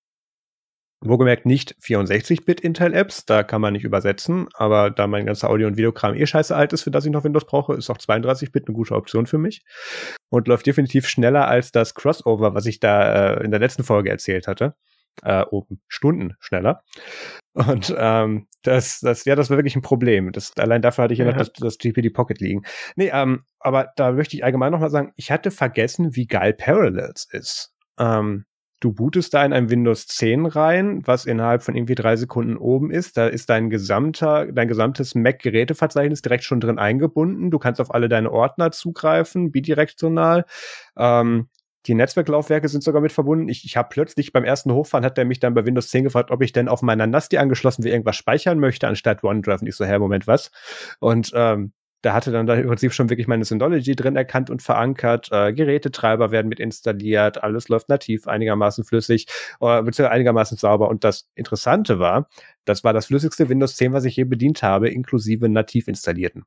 [1.02, 5.78] Wohlgemerkt nicht 64-Bit Intel-Apps, da kann man nicht übersetzen, aber da mein ganzer Audio- und
[5.78, 8.76] Videokram eh scheiße alt ist, für das ich noch Windows brauche, ist auch 32-Bit eine
[8.76, 9.64] gute Option für mich
[10.30, 14.10] und läuft definitiv schneller als das Crossover, was ich da äh, in der letzten Folge
[14.10, 14.76] erzählt hatte.
[15.22, 16.84] Äh, oben Stunden schneller.
[17.54, 20.34] Und ähm, das, das, ja, das war wirklich ein Problem.
[20.34, 22.64] Das, allein dafür hatte ich ja, ja noch das, das GPD Pocket liegen.
[22.98, 27.28] Nee, ähm, aber da möchte ich allgemein nochmal sagen, ich hatte vergessen, wie geil Parallels
[27.32, 27.75] ist.
[28.00, 28.46] Ähm,
[28.80, 32.92] du bootest da in ein Windows 10 rein, was innerhalb von irgendwie drei Sekunden oben
[32.92, 33.18] ist.
[33.18, 37.52] Da ist dein gesamter, dein gesamtes Mac-Geräteverzeichnis direkt schon drin eingebunden.
[37.52, 40.46] Du kannst auf alle deine Ordner zugreifen, bidirektional.
[40.98, 41.50] Ähm,
[41.88, 43.48] die Netzwerklaufwerke sind sogar mit verbunden.
[43.48, 46.32] Ich, ich habe plötzlich beim ersten Hochfahren hat er mich dann bei Windows 10 gefragt,
[46.32, 49.62] ob ich denn auf meiner NAS, angeschlossen wie irgendwas speichern möchte, anstatt OneDrive.
[49.62, 50.52] Und ich so, hä, Moment, was?
[51.00, 51.74] Und ähm,
[52.06, 55.30] der hatte dann da im Prinzip schon wirklich meine Synology drin erkannt und verankert.
[55.32, 59.26] Äh, Gerätetreiber werden mit installiert, alles läuft nativ einigermaßen flüssig,
[59.60, 60.88] äh, beziehungsweise einigermaßen sauber.
[60.88, 62.30] Und das Interessante war,
[62.64, 66.44] das war das flüssigste Windows 10, was ich je bedient habe, inklusive nativ installierten.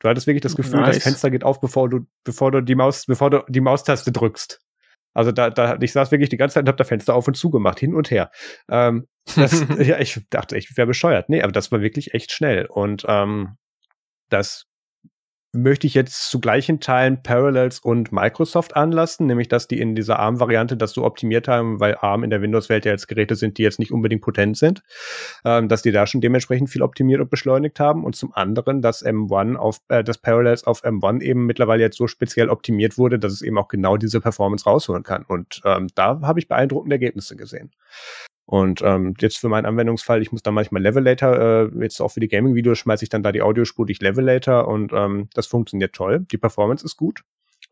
[0.00, 0.96] Du hattest wirklich das Gefühl, nice.
[0.96, 4.60] das Fenster geht auf, bevor du, bevor du die Maus, bevor du die Maustaste drückst.
[5.12, 7.36] Also da, da, ich saß wirklich die ganze Zeit und habe das Fenster auf und
[7.36, 8.30] zu gemacht, hin und her.
[8.70, 11.28] Ähm, das, ja, ich dachte, ich wäre bescheuert.
[11.28, 12.64] Nee, aber das war wirklich echt schnell.
[12.64, 13.58] Und ähm,
[14.32, 14.66] das
[15.54, 20.18] möchte ich jetzt zu gleichen Teilen Parallels und Microsoft anlassen, nämlich dass die in dieser
[20.18, 23.62] ARM-Variante das so optimiert haben, weil ARM in der Windows-Welt ja jetzt Geräte sind, die
[23.62, 24.82] jetzt nicht unbedingt potent sind,
[25.44, 29.04] ähm, dass die da schon dementsprechend viel optimiert und beschleunigt haben und zum anderen, dass
[29.04, 33.32] M1 auf, äh, das Parallels auf M1 eben mittlerweile jetzt so speziell optimiert wurde, dass
[33.32, 37.36] es eben auch genau diese Performance rausholen kann und ähm, da habe ich beeindruckende Ergebnisse
[37.36, 37.72] gesehen.
[38.44, 42.20] Und ähm, jetzt für meinen Anwendungsfall, ich muss dann manchmal Levelator, äh, jetzt auch für
[42.20, 46.26] die Gaming-Videos schmeiße ich dann da die Audiospur durch Levelator und ähm, das funktioniert toll.
[46.30, 47.22] Die Performance ist gut.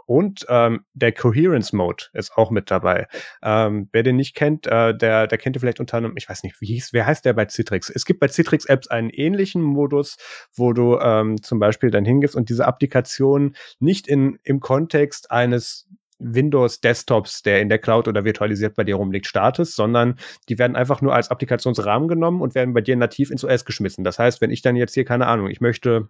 [0.06, 3.06] Und ähm, der Coherence Mode ist auch mit dabei.
[3.42, 6.42] Ähm, wer den nicht kennt, äh, der, der kennt ihr vielleicht unter anderem, ich weiß
[6.42, 7.90] nicht, wie hieß, wer heißt der bei Citrix?
[7.90, 10.16] Es gibt bei Citrix Apps einen ähnlichen Modus,
[10.52, 15.88] wo du ähm, zum Beispiel dann hingehst und diese Applikation nicht in, im Kontext eines
[16.20, 20.16] Windows-Desktops, der in der Cloud oder virtualisiert bei dir rumliegt, startest, sondern
[20.48, 24.04] die werden einfach nur als Applikationsrahmen genommen und werden bei dir nativ ins OS geschmissen.
[24.04, 26.09] Das heißt, wenn ich dann jetzt hier, keine Ahnung, ich möchte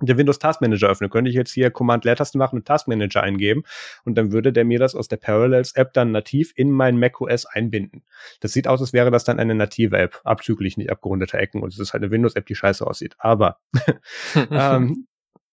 [0.00, 3.64] den Windows Task Manager öffnen, könnte ich jetzt hier Command-Leertaste machen und Task Manager eingeben
[4.04, 7.46] und dann würde der mir das aus der Parallels App dann nativ in mein macOS
[7.46, 8.04] einbinden.
[8.40, 11.72] Das sieht aus, als wäre das dann eine native App, abzüglich nicht abgerundete Ecken und
[11.72, 13.16] es ist halt eine Windows App, die scheiße aussieht.
[13.18, 13.58] Aber
[14.50, 15.08] ähm,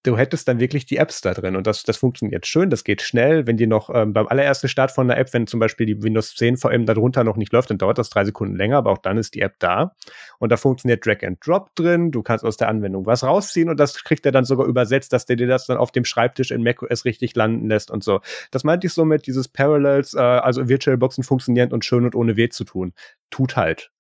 [0.06, 3.02] du hättest dann wirklich die Apps da drin und das, das funktioniert schön, das geht
[3.02, 3.48] schnell.
[3.48, 6.36] Wenn die noch ähm, beim allerersten Start von der App, wenn zum Beispiel die Windows
[6.36, 9.18] 10 VM darunter noch nicht läuft, dann dauert das drei Sekunden länger, aber auch dann
[9.18, 9.96] ist die App da
[10.40, 12.12] und da funktioniert Drag and Drop drin.
[12.12, 15.26] Du kannst aus der Anwendung was rausziehen und das kriegt er dann sogar übersetzt, dass
[15.26, 18.22] der dir das dann auf dem Schreibtisch in macOS richtig landen lässt und so.
[18.52, 22.50] Das meinte ich somit, dieses Parallels, äh, also VirtualBoxen funktionieren und schön und ohne weh
[22.50, 22.94] zu tun.
[23.30, 23.92] Tut halt.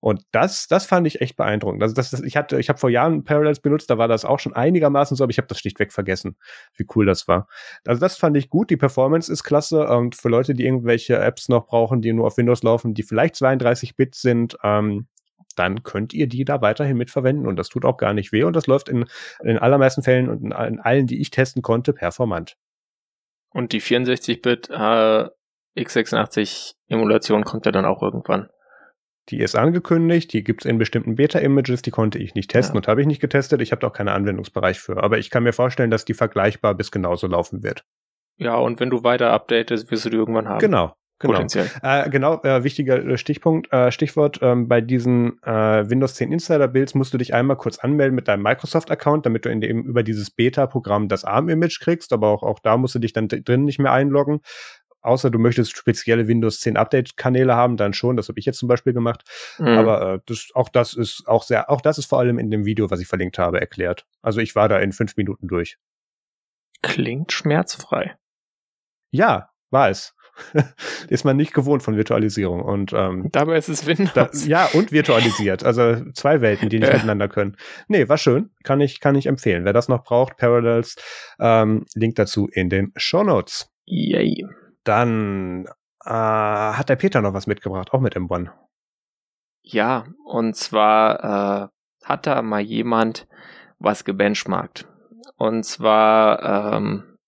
[0.00, 1.82] Und das, das fand ich echt beeindruckend.
[1.82, 4.38] Also das, das ich hatte, ich habe vor Jahren Parallels benutzt, da war das auch
[4.38, 6.36] schon einigermaßen so, aber ich habe das schlichtweg vergessen,
[6.76, 7.48] wie cool das war.
[7.84, 8.70] Also das fand ich gut.
[8.70, 12.36] Die Performance ist klasse und für Leute, die irgendwelche Apps noch brauchen, die nur auf
[12.36, 15.08] Windows laufen, die vielleicht 32 Bit sind, ähm,
[15.56, 18.54] dann könnt ihr die da weiterhin mitverwenden und das tut auch gar nicht weh und
[18.54, 19.06] das läuft in,
[19.42, 22.56] in allermeisten Fällen und in allen, die ich testen konnte, performant.
[23.50, 25.28] Und die 64-Bit äh,
[25.76, 28.48] x86 Emulation kommt ja dann auch irgendwann.
[29.28, 32.78] Die ist angekündigt, die gibt's in bestimmten Beta-Images, die konnte ich nicht testen ja.
[32.78, 33.60] und habe ich nicht getestet.
[33.60, 35.02] Ich habe da auch keinen Anwendungsbereich für.
[35.02, 37.84] Aber ich kann mir vorstellen, dass die vergleichbar bis genauso laufen wird.
[38.38, 40.60] Ja, und wenn du weiter updatest, wirst du die irgendwann haben.
[40.60, 40.94] Genau.
[41.20, 41.68] Genau, Potenziell.
[41.82, 46.68] Äh, genau äh, wichtiger äh, Stichpunkt, äh, Stichwort, ähm, bei diesen äh, Windows 10 Insider
[46.68, 50.04] Builds musst du dich einmal kurz anmelden mit deinem Microsoft-Account, damit du in dem, über
[50.04, 53.80] dieses Beta-Programm das ARM-Image kriegst, aber auch, auch da musst du dich dann drin nicht
[53.80, 54.42] mehr einloggen
[55.00, 58.16] außer du möchtest spezielle Windows 10 Update-Kanäle haben, dann schon.
[58.16, 59.22] Das habe ich jetzt zum Beispiel gemacht.
[59.58, 59.66] Mhm.
[59.66, 62.64] Aber äh, das, auch das ist auch sehr, auch das ist vor allem in dem
[62.64, 64.06] Video, was ich verlinkt habe, erklärt.
[64.22, 65.78] Also ich war da in fünf Minuten durch.
[66.82, 68.16] Klingt schmerzfrei.
[69.10, 70.14] Ja, war es.
[71.08, 74.12] ist man nicht gewohnt von Virtualisierung und ähm, dabei ist es Windows.
[74.14, 77.56] Da, ja und virtualisiert, also zwei Welten, die nicht miteinander können.
[77.88, 79.64] Nee, war schön, kann ich kann ich empfehlen.
[79.64, 80.96] Wer das noch braucht, Parallels,
[81.40, 83.70] ähm, Link dazu in den Show Notes.
[83.84, 84.46] Yay.
[84.88, 85.66] Dann
[86.02, 88.50] äh, hat der Peter noch was mitgebracht, auch mit M1.
[89.60, 91.70] Ja, und zwar
[92.02, 93.28] äh, hat da mal jemand
[93.78, 94.88] was gebenchmarkt.
[95.36, 97.18] Und zwar ähm,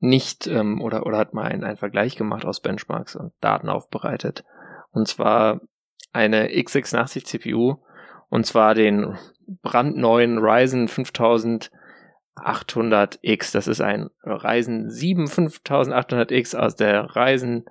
[0.00, 4.44] nicht, ähm, oder, oder hat mal einen, einen Vergleich gemacht aus Benchmarks und Daten aufbereitet.
[4.90, 5.62] Und zwar
[6.12, 7.76] eine x86 CPU,
[8.28, 9.16] und zwar den
[9.62, 11.70] brandneuen Ryzen 5000
[12.36, 13.52] 800X.
[13.52, 17.64] Das ist ein Ryzen 7 5800X aus der Ryzen,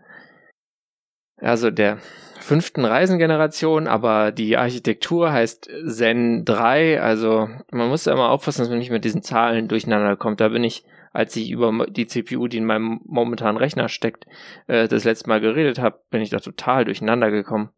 [1.37, 1.99] also der
[2.39, 7.01] fünften Ryzen-Generation, aber die Architektur heißt Zen 3.
[7.01, 10.41] Also man muss ja immer aufpassen, dass man nicht mit diesen Zahlen durcheinander kommt.
[10.41, 14.25] Da bin ich, als ich über die CPU, die in meinem momentanen Rechner steckt,
[14.67, 17.69] äh, das letzte Mal geredet habe, bin ich da total durcheinander gekommen.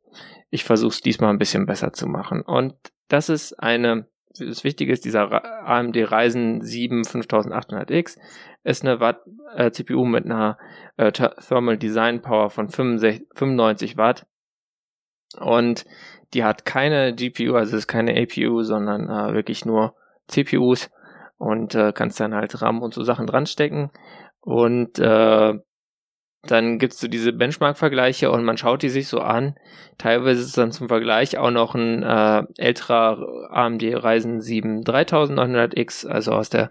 [0.49, 2.41] Ich versuche es diesmal ein bisschen besser zu machen.
[2.41, 2.75] Und
[3.07, 4.07] das ist eine
[4.39, 8.17] das Wichtige ist, dieser AMD Ryzen 7 5800X
[8.63, 9.21] ist eine Watt,
[9.55, 10.57] äh, CPU mit einer
[10.97, 14.25] äh, Thermal Design Power von 65, 95 Watt.
[15.39, 15.85] Und
[16.33, 19.95] die hat keine GPU, also ist keine APU, sondern äh, wirklich nur
[20.27, 20.89] CPUs
[21.37, 23.91] und äh, kannst dann halt RAM und so Sachen dran stecken.
[24.41, 25.53] Und äh,
[26.47, 29.55] dann gibt's so diese Benchmark-Vergleiche und man schaut die sich so an.
[29.97, 36.31] Teilweise ist dann zum Vergleich auch noch ein äh, älterer AMD Ryzen 7 3900X, also
[36.31, 36.69] aus der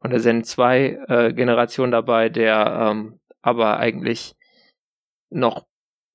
[0.00, 4.36] von der Zen 2 äh, Generation dabei, der ähm, aber eigentlich
[5.30, 5.66] noch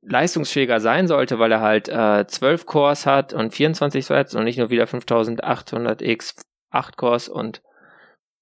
[0.01, 4.57] leistungsfähiger sein sollte, weil er halt äh, 12 Cores hat und 24 Threads und nicht
[4.57, 7.61] nur wieder 5800X 8 Cores und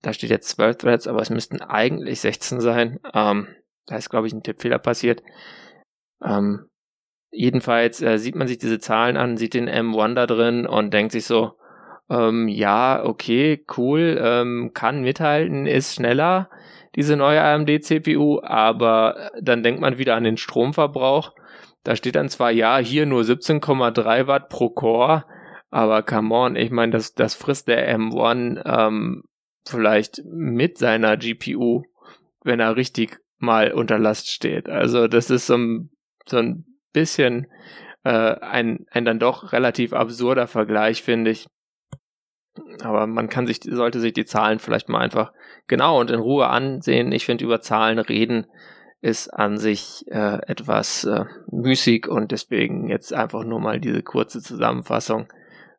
[0.01, 2.99] da steht jetzt 12 Threads, aber es müssten eigentlich 16 sein.
[3.13, 3.47] Ähm,
[3.85, 5.23] da ist, glaube ich, ein Tippfehler passiert.
[6.23, 6.67] Ähm,
[7.31, 11.11] jedenfalls äh, sieht man sich diese Zahlen an, sieht den M1 da drin und denkt
[11.11, 11.53] sich so,
[12.09, 16.49] ähm, ja, okay, cool, ähm, kann mithalten, ist schneller,
[16.95, 21.31] diese neue AMD-CPU, aber dann denkt man wieder an den Stromverbrauch.
[21.83, 25.23] Da steht dann zwar, ja, hier nur 17,3 Watt pro Core,
[25.69, 29.23] aber come on, ich meine, das, das frisst der M1 ähm,
[29.65, 31.83] vielleicht mit seiner GPU,
[32.43, 34.69] wenn er richtig mal unter Last steht.
[34.69, 35.89] Also das ist so ein,
[36.27, 37.47] so ein bisschen
[38.03, 41.47] äh, ein, ein dann doch relativ absurder Vergleich, finde ich.
[42.81, 45.31] Aber man kann sich, sollte sich die Zahlen vielleicht mal einfach
[45.67, 47.11] genau und in Ruhe ansehen.
[47.11, 48.47] Ich finde, über Zahlen reden
[49.01, 54.41] ist an sich äh, etwas äh, müßig und deswegen jetzt einfach nur mal diese kurze
[54.41, 55.27] Zusammenfassung.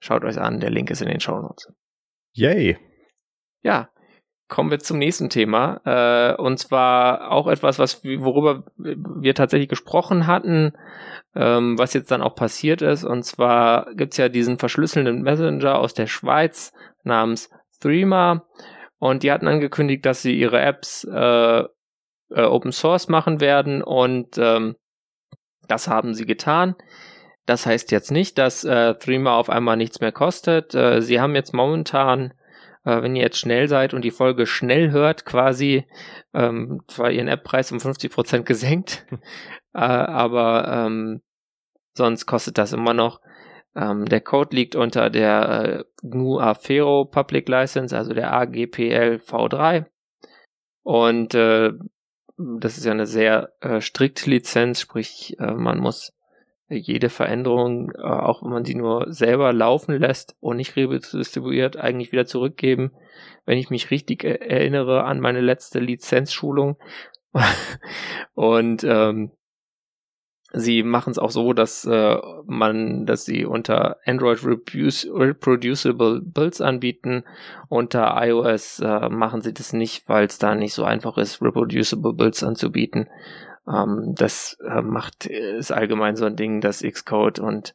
[0.01, 1.73] Schaut euch an, der Link ist in den Show Notes.
[2.33, 2.79] Yay.
[3.63, 3.91] Ja,
[4.53, 5.81] kommen wir zum nächsten Thema.
[5.87, 10.75] Äh, und zwar auch etwas, was worüber wir tatsächlich gesprochen hatten,
[11.35, 13.03] ähm, was jetzt dann auch passiert ist.
[13.03, 17.49] Und zwar gibt's ja diesen verschlüsselnden Messenger aus der Schweiz namens
[17.81, 18.45] Threema.
[18.99, 23.83] Und die hatten angekündigt, dass sie ihre Apps äh, äh, Open Source machen werden.
[23.83, 24.77] Und ähm,
[25.67, 26.77] das haben sie getan.
[27.47, 30.75] Das heißt jetzt nicht, dass äh, Threema auf einmal nichts mehr kostet.
[30.75, 32.35] Äh, sie haben jetzt momentan
[32.85, 35.87] äh, wenn ihr jetzt schnell seid und die Folge schnell hört, quasi
[36.35, 39.07] ähm, zwar ihren App-Preis um 50% gesenkt,
[39.75, 41.23] äh, aber ähm,
[41.95, 43.21] sonst kostet das immer noch.
[43.75, 49.87] Ähm, der Code liegt unter der äh, GNU Afero Public License, also der AGPL V3.
[50.83, 51.73] Und äh,
[52.37, 56.13] das ist ja eine sehr äh, strikte Lizenz, sprich, äh, man muss
[56.73, 62.13] jede Veränderung, äh, auch wenn man sie nur selber laufen lässt und nicht redistribuiert, eigentlich
[62.13, 62.93] wieder zurückgeben.
[63.45, 66.77] Wenn ich mich richtig erinnere an meine letzte Lizenzschulung.
[68.35, 69.33] und ähm,
[70.53, 77.25] sie machen es auch so, dass äh, man, dass sie unter Android Reproducible Builds anbieten.
[77.69, 82.13] Unter iOS äh, machen sie das nicht, weil es da nicht so einfach ist, Reproducible
[82.13, 83.09] Builds anzubieten.
[83.69, 87.75] Ähm, das äh, macht, ist allgemein so ein Ding, dass Xcode und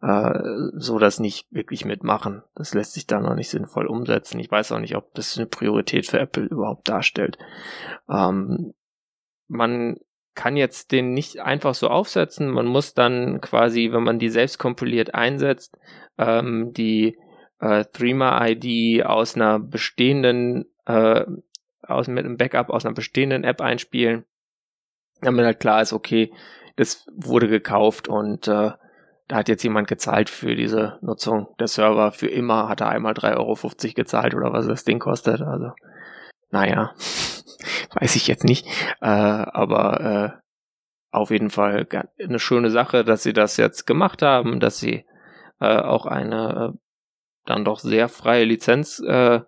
[0.00, 0.38] äh,
[0.74, 2.42] so das nicht wirklich mitmachen.
[2.54, 4.38] Das lässt sich da noch nicht sinnvoll umsetzen.
[4.40, 7.38] Ich weiß auch nicht, ob das eine Priorität für Apple überhaupt darstellt.
[8.08, 8.74] Ähm,
[9.48, 9.96] man
[10.34, 12.48] kann jetzt den nicht einfach so aufsetzen.
[12.48, 15.76] Man muss dann quasi, wenn man die selbst kompiliert einsetzt,
[16.16, 17.18] ähm, die
[17.60, 21.24] äh, Threema-ID aus einer bestehenden, äh,
[21.82, 24.24] aus, mit einem Backup aus einer bestehenden App einspielen
[25.20, 26.32] damit halt klar ist, okay,
[26.76, 28.72] das wurde gekauft und äh,
[29.28, 31.48] da hat jetzt jemand gezahlt für diese Nutzung.
[31.60, 35.42] Der Server für immer hat er einmal 3,50 Euro gezahlt oder was das Ding kostet.
[35.42, 35.72] Also,
[36.50, 36.94] naja,
[38.00, 38.66] weiß ich jetzt nicht.
[39.00, 40.48] Äh, aber äh,
[41.10, 41.86] auf jeden Fall
[42.22, 45.04] eine schöne Sache, dass sie das jetzt gemacht haben, dass sie
[45.60, 46.78] äh, auch eine äh,
[47.44, 49.40] dann doch sehr freie Lizenz äh,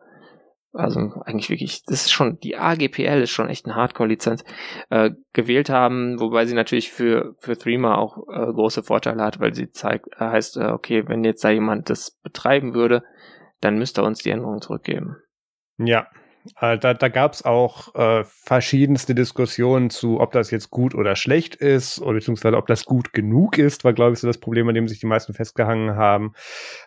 [0.73, 4.45] also eigentlich wirklich, das ist schon, die AGPL ist schon echt eine Hardcore-Lizenz,
[4.91, 9.55] äh, gewählt haben, wobei sie natürlich für, für Threema auch äh, große Vorteile hat, weil
[9.55, 13.03] sie zeigt, äh, heißt, äh, okay, wenn jetzt da jemand das betreiben würde,
[13.61, 15.17] dann müsste er uns die Änderungen zurückgeben.
[15.79, 16.07] Ja,
[16.61, 21.17] äh, da, da gab es auch äh, verschiedenste Diskussionen zu, ob das jetzt gut oder
[21.17, 24.69] schlecht ist, oder beziehungsweise ob das gut genug ist, war, glaube ich, so das Problem,
[24.69, 26.33] an dem sich die meisten festgehangen haben.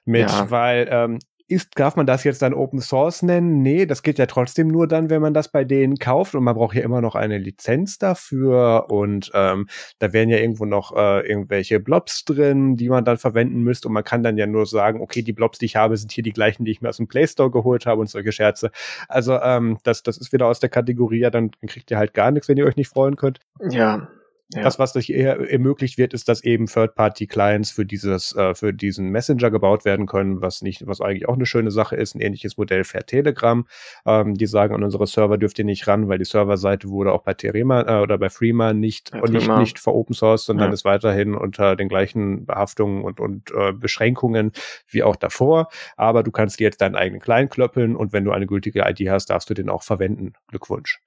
[0.05, 0.49] Mit, ja.
[0.49, 3.61] weil ähm, ist, darf man das jetzt dann Open Source nennen?
[3.61, 6.55] Nee, das geht ja trotzdem nur dann, wenn man das bei denen kauft und man
[6.55, 9.67] braucht ja immer noch eine Lizenz dafür und ähm,
[9.99, 13.93] da wären ja irgendwo noch äh, irgendwelche Blobs drin, die man dann verwenden müsste und
[13.93, 16.33] man kann dann ja nur sagen, okay, die Blobs, die ich habe, sind hier die
[16.33, 18.71] gleichen, die ich mir aus dem Play Store geholt habe und solche Scherze.
[19.07, 22.31] Also ähm, das, das ist wieder aus der Kategorie, ja, dann kriegt ihr halt gar
[22.31, 23.39] nichts, wenn ihr euch nicht freuen könnt.
[23.69, 24.07] Ja,
[24.53, 24.61] ja.
[24.61, 29.51] Das, was durch ermöglicht wird, ist, dass eben Third-Party-Clients für dieses, äh, für diesen Messenger
[29.51, 32.15] gebaut werden können, was nicht, was eigentlich auch eine schöne Sache ist.
[32.15, 33.65] Ein ähnliches Modell fährt Telegram.
[34.05, 37.23] Ähm, die sagen, an unsere Server dürft ihr nicht ran, weil die Serverseite wurde auch
[37.23, 40.69] bei Terema äh, oder bei Freema nicht ja, und nicht, nicht für Open Source, sondern
[40.69, 40.73] ja.
[40.73, 44.51] ist weiterhin unter den gleichen Behaftungen und, und äh, Beschränkungen
[44.87, 45.69] wie auch davor.
[45.97, 49.09] Aber du kannst dir jetzt deinen eigenen Client klöppeln und wenn du eine gültige ID
[49.09, 50.33] hast, darfst du den auch verwenden.
[50.47, 50.99] Glückwunsch.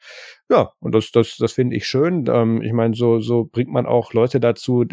[0.48, 2.26] Ja, und das, das, das finde ich schön.
[2.28, 4.84] Ähm, ich meine, so, so bringt man auch Leute dazu,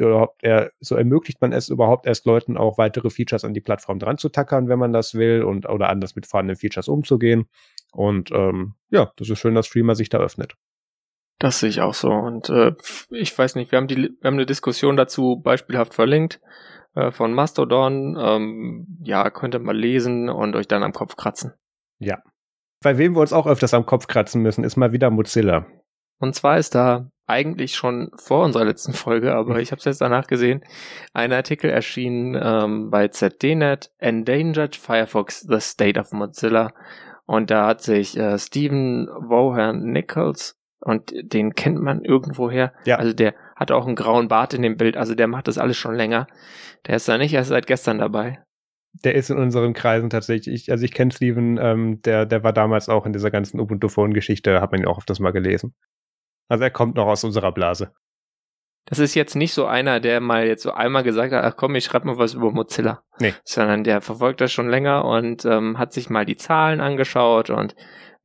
[0.41, 4.17] er, so ermöglicht man es überhaupt erst Leuten auch weitere Features an die Plattform dran
[4.17, 7.45] zu tackern, wenn man das will und oder anders mit vorhandenen Features umzugehen.
[7.91, 10.55] Und ähm, ja, das ist schön, dass Streamer sich da öffnet.
[11.37, 12.09] Das sehe ich auch so.
[12.09, 12.73] Und äh,
[13.11, 16.41] ich weiß nicht, wir haben die, wir haben eine Diskussion dazu beispielhaft verlinkt
[16.95, 18.17] äh, von Mastodon.
[18.19, 21.53] Ähm, ja, könnt ihr mal lesen und euch dann am Kopf kratzen.
[21.99, 22.23] Ja,
[22.83, 25.65] bei wem wir uns auch öfters am Kopf kratzen müssen, ist mal wieder Mozilla.
[26.19, 30.01] Und zwar ist da eigentlich schon vor unserer letzten Folge, aber ich habe es jetzt
[30.01, 30.63] danach gesehen,
[31.13, 36.73] ein Artikel erschienen ähm, bei ZDNet, Endangered Firefox, The State of Mozilla.
[37.25, 42.97] Und da hat sich äh, Stephen Wohan Nichols, und den kennt man irgendwoher, ja.
[42.97, 45.77] also der hat auch einen grauen Bart in dem Bild, also der macht das alles
[45.77, 46.27] schon länger.
[46.85, 48.43] Der ist da nicht erst seit gestern dabei.
[48.93, 50.53] Der ist in unseren Kreisen tatsächlich.
[50.53, 54.61] Ich, also ich kenne Steven, ähm, der, der war damals auch in dieser ganzen Ubuntu-Phone-Geschichte,
[54.61, 55.73] hat man ihn auch oft das mal gelesen.
[56.47, 57.91] Also er kommt noch aus unserer Blase.
[58.85, 61.75] Das ist jetzt nicht so einer, der mal jetzt so einmal gesagt hat, ach komm,
[61.75, 63.03] ich schreibe mal was über Mozilla.
[63.19, 63.33] Nee.
[63.43, 67.75] Sondern der verfolgt das schon länger und ähm, hat sich mal die Zahlen angeschaut und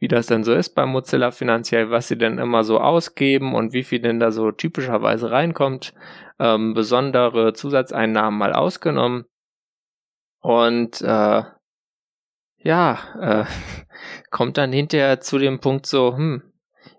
[0.00, 3.72] wie das denn so ist bei Mozilla finanziell, was sie denn immer so ausgeben und
[3.72, 5.92] wie viel denn da so typischerweise reinkommt.
[6.38, 9.26] Ähm, besondere Zusatzeinnahmen mal ausgenommen.
[10.40, 11.42] Und äh,
[12.58, 13.44] ja, äh,
[14.30, 16.42] kommt dann hinterher zu dem Punkt so, hm,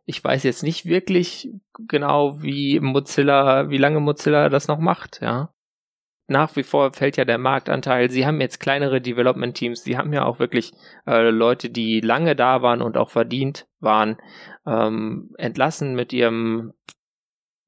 [0.06, 1.50] ich weiß jetzt nicht wirklich
[1.88, 5.54] genau, wie Mozilla, wie lange Mozilla das noch macht, ja.
[6.28, 8.12] Nach wie vor fällt ja der Marktanteil.
[8.12, 9.84] Sie haben jetzt kleinere Development-Teams.
[9.84, 10.74] Sie haben ja auch wirklich
[11.08, 14.18] äh, Leute, die lange da waren und auch verdient waren,
[14.68, 16.74] ähm, entlassen mit ihrem,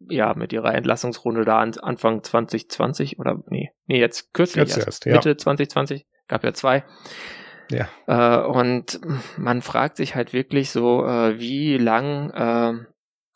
[0.10, 4.88] ja, mit ihrer Entlassungsrunde da an, Anfang 2020 oder nee, nee, jetzt kürzlich jetzt erst,
[4.88, 5.38] erst, Mitte ja.
[5.38, 6.06] 2020.
[6.28, 6.84] Gab ja zwei.
[7.70, 7.88] Ja.
[8.08, 9.00] Äh, und
[9.38, 12.86] man fragt sich halt wirklich so, äh, wie lang äh,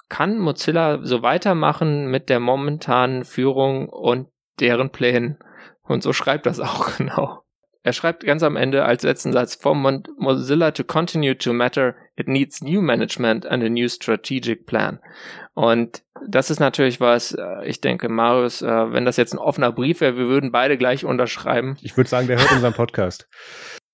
[0.10, 4.28] kann Mozilla so weitermachen mit der momentanen Führung und
[4.60, 5.39] deren Plänen?
[5.82, 7.44] Und so schreibt das auch genau.
[7.86, 12.28] Er schreibt ganz am Ende als letzten Satz, for Mozilla to continue to matter, it
[12.28, 15.00] needs new management and a new strategic plan.
[15.54, 19.71] Und das ist natürlich was, äh, ich denke, Marius, äh, wenn das jetzt ein offener
[19.71, 21.78] Brief wäre, wir würden beide gleich unterschreiben.
[21.84, 23.28] Ich würde sagen, der hört unseren Podcast.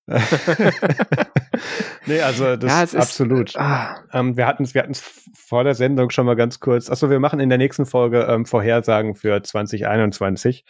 [2.06, 3.56] nee, also das ja, ist absolut.
[3.56, 3.96] ah.
[4.12, 5.02] ähm, wir hatten es wir hatten's
[5.34, 6.90] vor der Sendung schon mal ganz kurz.
[6.90, 10.64] Achso, wir machen in der nächsten Folge ähm, Vorhersagen für 2021.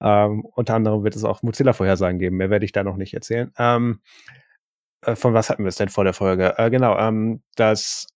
[0.00, 2.36] Ähm, unter anderem wird es auch Mozilla-Vorhersagen geben.
[2.36, 3.52] Mehr werde ich da noch nicht erzählen.
[3.58, 4.00] Ähm,
[5.02, 6.54] äh, von was hatten wir es denn vor der Folge?
[6.58, 8.06] Äh, genau, ähm, das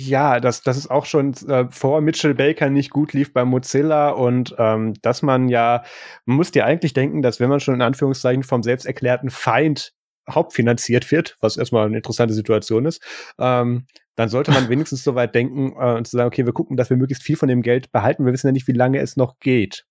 [0.00, 4.10] ja, dass, dass es auch schon äh, vor Mitchell Baker nicht gut lief bei Mozilla
[4.10, 5.84] und ähm, dass man ja,
[6.24, 9.93] man muss dir eigentlich denken, dass wenn man schon in Anführungszeichen vom selbst erklärten Feind
[10.30, 13.02] hauptfinanziert wird, was erstmal eine interessante Situation ist,
[13.38, 16.76] ähm, dann sollte man wenigstens so weit denken äh, und zu sagen, okay, wir gucken,
[16.76, 18.24] dass wir möglichst viel von dem Geld behalten.
[18.24, 19.86] Wir wissen ja nicht, wie lange es noch geht.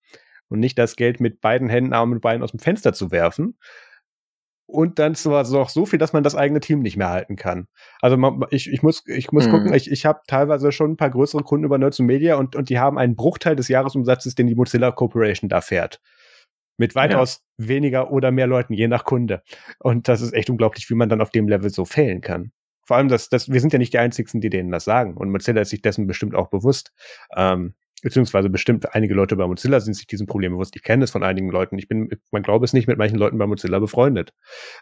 [0.50, 3.58] Und nicht das Geld mit beiden Händen, Armen und Beinen aus dem Fenster zu werfen.
[4.66, 7.68] Und dann zwar noch so viel, dass man das eigene Team nicht mehr halten kann.
[8.02, 9.52] Also man, ich, ich muss, ich muss mhm.
[9.52, 12.56] gucken, ich, ich habe teilweise schon ein paar größere Kunden über Nerds und Media und,
[12.56, 16.00] und die haben einen Bruchteil des Jahresumsatzes, den die Mozilla Corporation da fährt.
[16.78, 17.68] Mit weitaus ja.
[17.68, 19.44] weniger oder mehr Leuten, je nach Kunde.
[19.80, 22.52] Und das ist echt unglaublich, wie man dann auf dem Level so fehlen kann.
[22.86, 25.16] Vor allem, dass, dass wir sind ja nicht die Einzigen, die denen das sagen.
[25.16, 26.92] Und Mozilla ist sich dessen bestimmt auch bewusst.
[27.36, 30.76] Ähm, beziehungsweise bestimmt einige Leute bei Mozilla sind sich diesem Problem bewusst.
[30.76, 31.78] Ich kenne es von einigen Leuten.
[31.78, 34.34] Ich bin, man glaube es nicht, mit manchen Leuten bei Mozilla befreundet.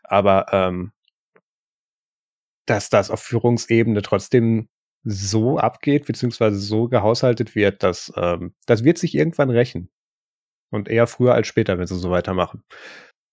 [0.03, 0.91] Aber ähm,
[2.65, 4.69] dass das auf Führungsebene trotzdem
[5.03, 9.89] so abgeht, beziehungsweise so gehaushaltet wird, dass ähm, das wird sich irgendwann rächen.
[10.71, 12.63] Und eher früher als später, wenn sie so weitermachen.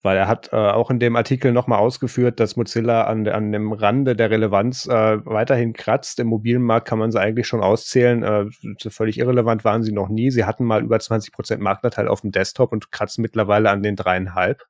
[0.03, 3.73] Weil er hat äh, auch in dem Artikel nochmal ausgeführt, dass Mozilla an, an dem
[3.73, 6.21] Rande der Relevanz äh, weiterhin kratzt.
[6.21, 8.23] Im mobilen Markt kann man sie eigentlich schon auszählen.
[8.23, 8.47] Äh,
[8.91, 10.31] völlig irrelevant waren sie noch nie.
[10.31, 13.97] Sie hatten mal über 20 Prozent Marktanteil auf dem Desktop und kratzen mittlerweile an den
[13.97, 14.63] dreieinhalb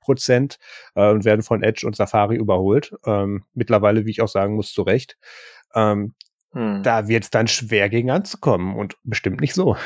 [0.00, 0.58] Prozent
[0.96, 2.92] äh, und werden von Edge und Safari überholt.
[3.06, 5.16] Ähm, mittlerweile, wie ich auch sagen muss, zu Recht.
[5.76, 6.14] Ähm,
[6.54, 6.82] hm.
[6.82, 9.76] Da wird es dann schwer gegen anzukommen und bestimmt nicht so.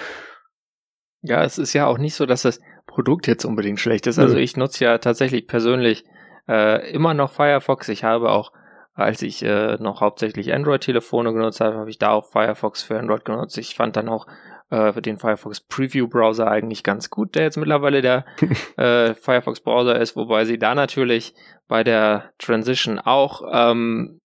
[1.22, 4.18] Ja, es ist ja auch nicht so, dass das Produkt jetzt unbedingt schlecht ist.
[4.18, 6.04] Also ich nutze ja tatsächlich persönlich
[6.48, 7.88] äh, immer noch Firefox.
[7.88, 8.52] Ich habe auch,
[8.94, 13.24] als ich äh, noch hauptsächlich Android-Telefone genutzt habe, habe ich da auch Firefox für Android
[13.24, 13.58] genutzt.
[13.58, 14.26] Ich fand dann auch
[14.70, 18.24] äh, den Firefox Preview Browser eigentlich ganz gut, der jetzt mittlerweile der
[18.76, 21.34] äh, Firefox Browser ist, wobei sie da natürlich
[21.68, 24.20] bei der Transition auch ähm,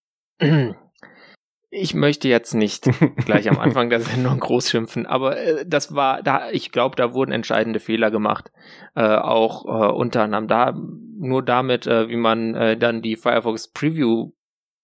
[1.72, 2.90] ich möchte jetzt nicht
[3.26, 7.14] gleich am Anfang der Sendung groß schimpfen, aber äh, das war da, ich glaube, da
[7.14, 8.52] wurden entscheidende Fehler gemacht.
[8.94, 10.78] Äh, auch äh, unter anderem da,
[11.18, 14.32] nur damit, äh, wie man äh, dann die Firefox Preview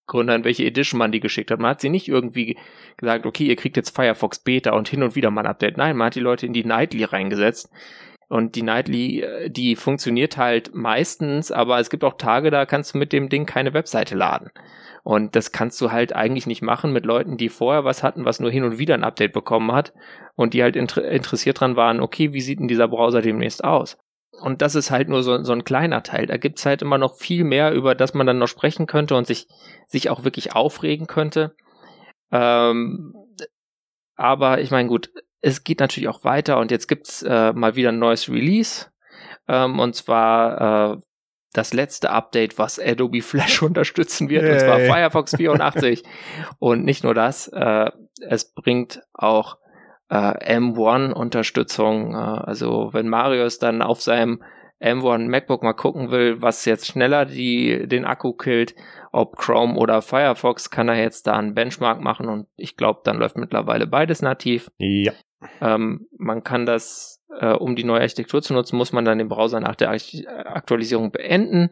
[0.06, 1.60] Gründern, welche Edition man die geschickt hat.
[1.60, 2.56] Man hat sie nicht irgendwie
[2.96, 5.76] gesagt, okay, ihr kriegt jetzt Firefox Beta und hin und wieder mal ein Update.
[5.76, 7.70] Nein, man hat die Leute in die Nightly reingesetzt.
[8.28, 12.94] Und die Nightly, äh, die funktioniert halt meistens, aber es gibt auch Tage, da kannst
[12.94, 14.50] du mit dem Ding keine Webseite laden.
[15.02, 18.40] Und das kannst du halt eigentlich nicht machen mit Leuten, die vorher was hatten, was
[18.40, 19.94] nur hin und wieder ein Update bekommen hat
[20.34, 23.96] und die halt inter interessiert dran waren, okay, wie sieht denn dieser Browser demnächst aus?
[24.40, 26.26] und das ist halt nur so, so ein kleiner Teil.
[26.26, 29.26] Da gibt's halt immer noch viel mehr, über das man dann noch sprechen könnte und
[29.26, 29.46] sich,
[29.86, 31.54] sich auch wirklich aufregen könnte.
[32.30, 33.14] Ähm,
[34.16, 35.10] aber ich meine, gut,
[35.40, 38.86] es geht natürlich auch weiter und jetzt gibt's äh, mal wieder ein neues Release.
[39.46, 41.00] Ähm, und zwar äh,
[41.52, 44.52] das letzte Update, was Adobe Flash unterstützen wird, hey.
[44.52, 46.02] und zwar Firefox 84.
[46.58, 49.58] und nicht nur das, äh, es bringt auch
[50.10, 52.14] äh, M1-Unterstützung.
[52.14, 54.42] Äh, also wenn Marius dann auf seinem
[54.80, 58.76] M1 MacBook mal gucken will, was jetzt schneller die, den Akku killt,
[59.10, 63.18] ob Chrome oder Firefox, kann er jetzt da einen Benchmark machen und ich glaube, dann
[63.18, 64.70] läuft mittlerweile beides nativ.
[64.78, 65.12] Ja.
[65.60, 69.28] Ähm, man kann das, äh, um die neue Architektur zu nutzen, muss man dann den
[69.28, 71.70] Browser nach der Aktualisierung beenden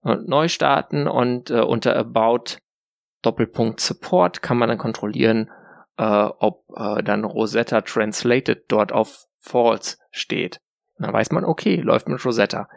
[0.00, 2.58] und neu starten und äh, unter About
[3.22, 5.50] Doppelpunkt Support kann man dann kontrollieren,
[5.96, 10.60] äh, ob äh, dann Rosetta Translated dort auf False steht.
[10.98, 12.68] Dann weiß man, okay, läuft mit Rosetta.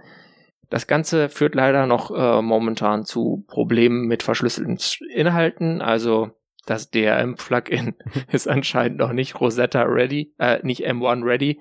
[0.70, 4.78] Das Ganze führt leider noch äh, momentan zu Problemen mit verschlüsselten
[5.14, 5.82] Inhalten.
[5.82, 6.32] Also
[6.66, 7.96] das DRM-Plugin
[8.32, 11.60] ist anscheinend noch nicht Rosetta ready, äh, nicht M1 ready.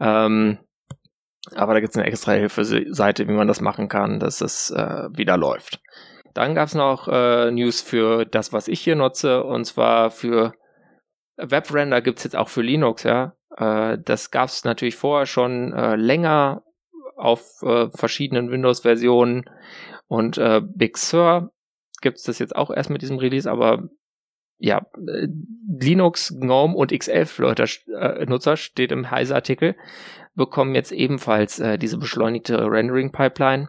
[0.00, 0.58] Ähm,
[1.54, 5.08] aber da gibt es eine extra Hilfeseite, wie man das machen kann, dass es äh,
[5.10, 5.80] wieder läuft.
[6.32, 10.54] Dann gab es noch äh, News für das, was ich hier nutze, und zwar für
[11.36, 13.34] Webrender gibt es jetzt auch für Linux, ja.
[13.56, 16.64] Äh, das gab es natürlich vorher schon äh, länger
[17.16, 19.44] auf äh, verschiedenen Windows-Versionen
[20.08, 21.52] und äh, Big Sur
[22.00, 23.88] gibt es das jetzt auch erst mit diesem Release, aber
[24.64, 25.28] ja, äh,
[25.68, 29.76] Linux, GNOME und X11-Nutzer äh, steht im Heise-Artikel,
[30.34, 33.68] bekommen jetzt ebenfalls äh, diese beschleunigte Rendering-Pipeline.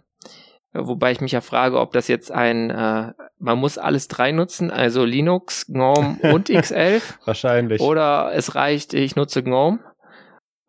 [0.71, 4.71] Wobei ich mich ja frage, ob das jetzt ein, äh, man muss alles drei nutzen,
[4.71, 7.01] also Linux, GNOME und X11.
[7.25, 7.81] Wahrscheinlich.
[7.81, 9.79] Oder es reicht, ich nutze GNOME,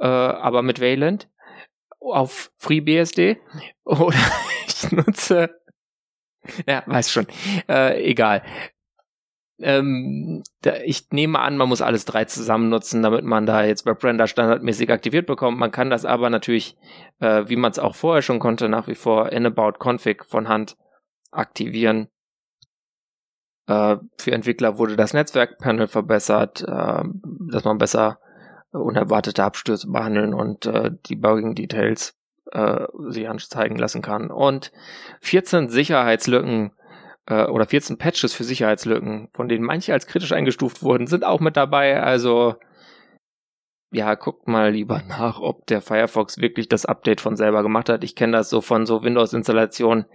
[0.01, 1.29] äh, aber mit Wayland
[2.01, 3.39] auf FreeBSD.
[3.85, 4.19] Oder
[4.67, 5.51] ich nutze,
[6.67, 7.27] ja, weiß schon,
[7.69, 8.43] äh, egal.
[9.59, 13.87] Ähm, da, ich nehme an, man muss alles drei zusammen nutzen, damit man da jetzt
[13.87, 15.59] WebRender standardmäßig aktiviert bekommt.
[15.59, 16.77] Man kann das aber natürlich,
[17.21, 20.49] äh, wie man es auch vorher schon konnte, nach wie vor in About Config von
[20.49, 20.77] Hand
[21.31, 22.09] aktivieren.
[23.67, 27.03] Äh, für Entwickler wurde das Netzwerkpanel verbessert, äh,
[27.51, 28.19] dass man besser
[28.73, 32.15] unerwartete Abstürze behandeln und äh, Debugging Details
[32.53, 34.31] äh, sich anzeigen lassen kann.
[34.31, 34.73] Und
[35.21, 36.73] 14 Sicherheitslücken
[37.27, 41.41] äh, oder 14 Patches für Sicherheitslücken, von denen manche als kritisch eingestuft wurden, sind auch
[41.41, 42.03] mit dabei.
[42.03, 42.57] Also
[43.93, 48.05] ja, guckt mal lieber nach, ob der Firefox wirklich das Update von selber gemacht hat.
[48.05, 50.07] Ich kenne das so von so Windows-Installationen,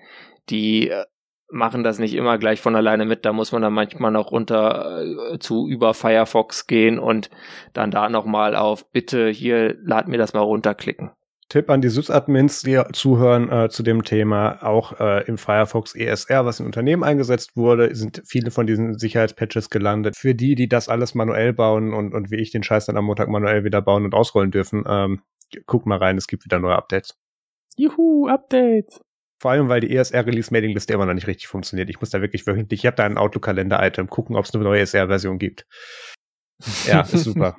[0.49, 1.05] die äh,
[1.49, 3.25] machen das nicht immer gleich von alleine mit.
[3.25, 5.03] Da muss man dann manchmal noch runter
[5.33, 7.29] äh, zu über Firefox gehen und
[7.73, 11.11] dann da nochmal auf bitte hier lad mir das mal runterklicken.
[11.51, 14.63] Tipp an die Sys-Admins, die zuhören äh, zu dem Thema.
[14.63, 19.69] Auch äh, im Firefox ESR, was in Unternehmen eingesetzt wurde, sind viele von diesen Sicherheitspatches
[19.69, 20.15] gelandet.
[20.15, 23.03] Für die, die das alles manuell bauen und, und wie ich den Scheiß dann am
[23.03, 25.23] Montag manuell wieder bauen und ausrollen dürfen, ähm,
[25.65, 27.17] guck mal rein, es gibt wieder neue Updates.
[27.75, 29.01] Juhu, Updates!
[29.41, 31.89] Vor allem, weil die ESR-Release-Mailing-Liste immer noch nicht richtig funktioniert.
[31.89, 34.79] Ich muss da wirklich wöchentlich, ich habe da ein Outlook-Kalender-Item, gucken, ob es eine neue
[34.79, 35.67] ESR-Version gibt.
[36.87, 37.57] Ja, ist super.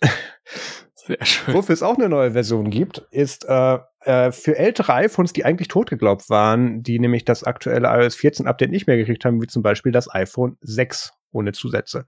[1.08, 1.54] Sehr schön.
[1.54, 5.68] Wofür es auch eine neue Version gibt, ist äh, äh, für ältere iPhones, die eigentlich
[5.68, 9.46] tot geglaubt waren, die nämlich das aktuelle iOS 14 Update nicht mehr gekriegt haben, wie
[9.46, 12.04] zum Beispiel das iPhone 6 ohne Zusätze.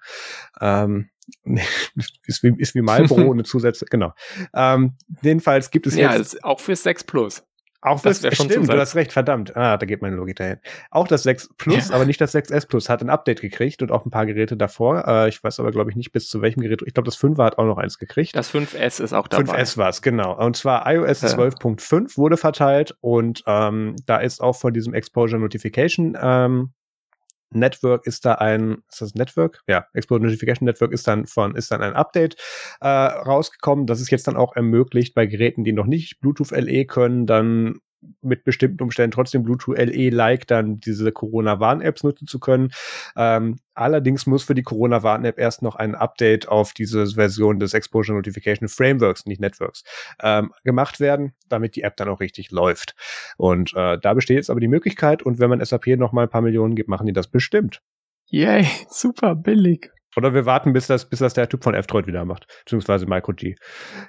[0.60, 1.08] Ähm,
[2.26, 4.12] ist, wie, ist wie Marlboro ohne Zusätze, genau.
[4.54, 6.34] Ähm, jedenfalls gibt es ja, jetzt...
[6.34, 7.42] Ja, auch für 6 Plus.
[7.82, 9.56] Auch das, das stimmt, du hast recht, verdammt.
[9.56, 10.58] Ah, da geht meine Logik dahin.
[10.90, 11.94] Auch das 6 Plus, ja.
[11.94, 15.06] aber nicht das 6S Plus, hat ein Update gekriegt und auch ein paar Geräte davor.
[15.06, 16.82] Äh, ich weiß aber, glaube ich, nicht bis zu welchem Gerät.
[16.84, 18.36] Ich glaube, das 5er hat auch noch eins gekriegt.
[18.36, 19.62] Das 5S ist auch dabei.
[19.62, 20.36] 5S war es, genau.
[20.38, 21.28] Und zwar iOS ja.
[21.28, 26.72] 12.5 wurde verteilt und ähm, da ist auch von diesem Exposure Notification ähm,
[27.50, 29.62] Network ist da ein, ist das Network?
[29.66, 32.36] Ja, Explode Notification Network ist dann von, ist dann ein Update
[32.80, 33.86] äh, rausgekommen.
[33.86, 37.80] Das ist jetzt dann auch ermöglicht bei Geräten, die noch nicht Bluetooth LE können, dann
[38.22, 42.70] mit bestimmten Umständen trotzdem Bluetooth LE-like dann diese Corona-Warn-Apps nutzen zu können.
[43.16, 48.16] Ähm, allerdings muss für die Corona-Warn-App erst noch ein Update auf diese Version des Exposure
[48.16, 49.82] Notification Frameworks, nicht Networks,
[50.22, 52.94] ähm, gemacht werden, damit die App dann auch richtig läuft.
[53.36, 56.30] Und äh, da besteht jetzt aber die Möglichkeit und wenn man SAP noch mal ein
[56.30, 57.82] paar Millionen gibt, machen die das bestimmt.
[58.26, 59.90] Yay, super billig.
[60.16, 63.54] Oder wir warten, bis das, bis das der Typ von F-Droid wieder macht, beziehungsweise MicroG.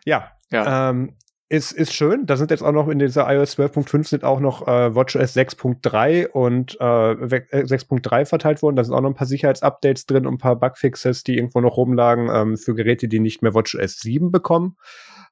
[0.03, 0.89] Ja, ja.
[0.89, 1.15] Ähm,
[1.51, 2.25] ist, ist schön.
[2.25, 6.27] Da sind jetzt auch noch in dieser iOS 12.5 sind auch noch äh, WatchOS 6.3
[6.27, 8.77] und äh, 6.3 äh, verteilt worden.
[8.77, 11.75] Da sind auch noch ein paar Sicherheitsupdates drin und ein paar Bugfixes, die irgendwo noch
[11.75, 14.77] rumlagen ähm, für Geräte, die nicht mehr WatchOS 7 bekommen.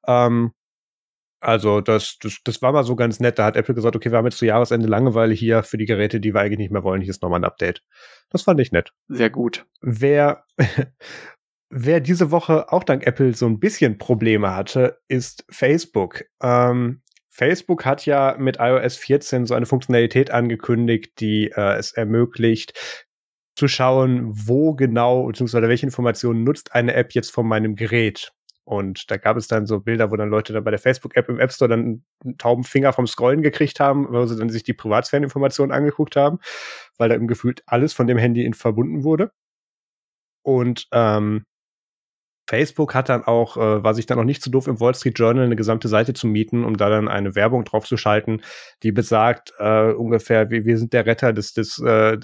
[0.08, 0.52] Ähm,
[1.42, 3.40] Also das, das, das war mal so ganz nett.
[3.40, 6.20] Da hat Apple gesagt, okay, wir haben jetzt zu Jahresende Langeweile hier für die Geräte,
[6.20, 7.02] die wir eigentlich nicht mehr wollen.
[7.02, 7.82] Hier ist nochmal ein Update.
[8.30, 8.92] Das fand ich nett.
[9.08, 9.66] Sehr gut.
[9.82, 10.44] Wer,
[11.70, 16.26] wer diese Woche auch dank Apple so ein bisschen Probleme hatte, ist Facebook.
[16.42, 23.06] Ähm, Facebook hat ja mit iOS 14 so eine Funktionalität angekündigt, die äh, es ermöglicht,
[23.56, 28.32] zu schauen, wo genau, beziehungsweise welche Informationen nutzt eine App jetzt von meinem Gerät.
[28.64, 31.40] Und da gab es dann so Bilder, wo dann Leute dann bei der Facebook-App im
[31.40, 34.74] App Store dann einen tauben Finger vom Scrollen gekriegt haben, weil sie dann sich die
[34.74, 36.40] Privatsphäreninformationen angeguckt haben,
[36.98, 39.32] weil da im gefühlt alles von dem Handy in verbunden wurde.
[40.44, 41.46] Und ähm,
[42.50, 45.20] Facebook hat dann auch, äh, war sich dann auch nicht zu doof, im Wall Street
[45.20, 48.42] Journal eine gesamte Seite zu mieten, um da dann eine Werbung draufzuschalten,
[48.82, 52.18] die besagt äh, ungefähr, wir, wir sind der Retter des, des äh,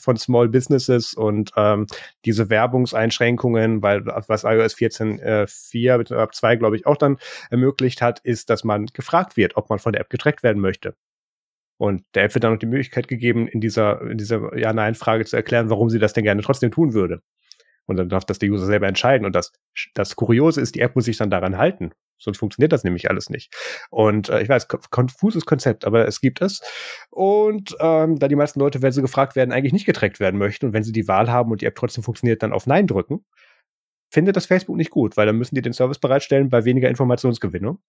[0.00, 1.86] von Small Businesses und ähm,
[2.24, 7.18] diese Werbungseinschränkungen, weil was iOS 14 äh, 4 mit ab 2, glaube ich, auch dann
[7.50, 10.94] ermöglicht hat, ist, dass man gefragt wird, ob man von der App getrackt werden möchte.
[11.78, 15.36] Und der App wird dann noch die Möglichkeit gegeben, in dieser, in dieser Ja-Nein-Frage zu
[15.36, 17.20] erklären, warum sie das denn gerne trotzdem tun würde.
[17.86, 19.26] Und dann darf das der User selber entscheiden.
[19.26, 19.52] Und das,
[19.94, 21.92] das Kuriose ist, die App muss sich dann daran halten.
[22.18, 23.54] Sonst funktioniert das nämlich alles nicht.
[23.90, 26.60] Und äh, ich weiß, konfuses Konzept, aber es gibt es.
[27.10, 30.66] Und ähm, da die meisten Leute, wenn sie gefragt werden, eigentlich nicht getrackt werden möchten
[30.66, 33.24] und wenn sie die Wahl haben und die App trotzdem funktioniert, dann auf Nein drücken,
[34.10, 37.80] findet das Facebook nicht gut, weil dann müssen die den Service bereitstellen bei weniger Informationsgewinnung.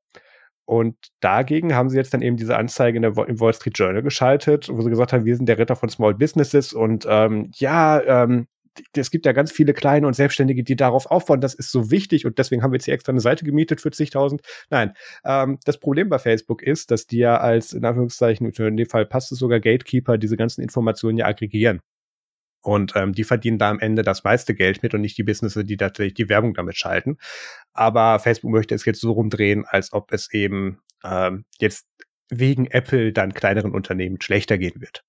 [0.66, 4.04] Und dagegen haben sie jetzt dann eben diese Anzeige in der, im Wall Street Journal
[4.04, 8.02] geschaltet, wo sie gesagt haben, wir sind der Ritter von Small Businesses und ähm, ja,
[8.02, 8.48] ähm,
[8.96, 11.42] es gibt ja ganz viele kleine und Selbstständige, die darauf aufbauen.
[11.42, 13.92] Das ist so wichtig und deswegen haben wir jetzt hier extra eine Seite gemietet für
[13.92, 14.42] zigtausend.
[14.70, 14.94] Nein,
[15.26, 19.06] ähm, das Problem bei Facebook ist, dass die ja als, in Anführungszeichen, in dem Fall
[19.06, 21.82] passt es sogar Gatekeeper, diese ganzen Informationen ja aggregieren.
[22.62, 25.64] Und ähm, die verdienen da am Ende das meiste Geld mit und nicht die Businesses,
[25.64, 27.18] die tatsächlich die Werbung damit schalten.
[27.72, 31.88] Aber Facebook möchte es jetzt so rumdrehen, als ob es eben ähm, jetzt
[32.30, 35.04] wegen Apple dann kleineren Unternehmen schlechter gehen wird.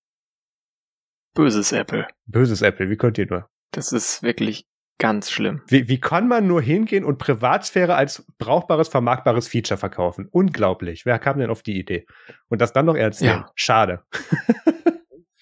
[1.34, 2.06] Böses Apple.
[2.26, 3.48] Böses Apple, wie könnt ihr nur?
[3.70, 4.66] Das ist wirklich
[4.98, 5.62] ganz schlimm.
[5.68, 10.28] Wie, wie kann man nur hingehen und Privatsphäre als brauchbares, vermarktbares Feature verkaufen?
[10.30, 11.06] Unglaublich.
[11.06, 12.06] Wer kam denn auf die Idee?
[12.48, 13.44] Und das dann noch ernst nehmen?
[13.44, 13.50] Ja.
[13.54, 14.02] Schade.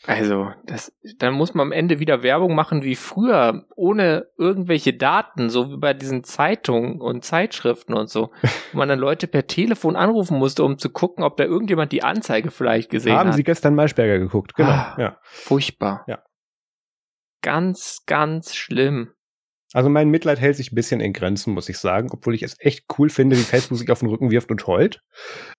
[0.06, 5.50] Also, das, dann muss man am Ende wieder Werbung machen wie früher, ohne irgendwelche Daten,
[5.50, 8.30] so wie bei diesen Zeitungen und Zeitschriften und so,
[8.72, 12.04] wo man dann Leute per Telefon anrufen musste, um zu gucken, ob da irgendjemand die
[12.04, 13.26] Anzeige vielleicht gesehen Haben hat.
[13.26, 14.70] Haben Sie gestern Maischberger geguckt, genau.
[14.70, 15.18] Ah, ja.
[15.22, 16.04] Furchtbar.
[16.06, 16.22] Ja.
[17.46, 19.12] Ganz, ganz schlimm.
[19.72, 22.56] Also mein Mitleid hält sich ein bisschen in Grenzen, muss ich sagen, obwohl ich es
[22.58, 25.00] echt cool finde, wie Facebook sich auf den Rücken wirft und heult.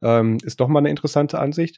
[0.03, 1.77] Ähm, ist doch mal eine interessante Ansicht.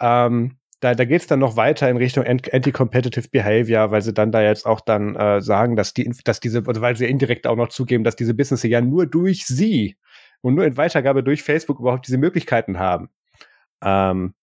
[0.00, 4.30] Ähm, da, da geht es dann noch weiter in Richtung Anti-Competitive Behavior, weil sie dann
[4.30, 7.56] da jetzt auch dann äh, sagen, dass die, dass diese, also weil sie indirekt auch
[7.56, 9.96] noch zugeben, dass diese Businesses ja nur durch sie
[10.40, 13.08] und nur in Weitergabe durch Facebook überhaupt diese Möglichkeiten haben.
[13.82, 14.34] Ähm,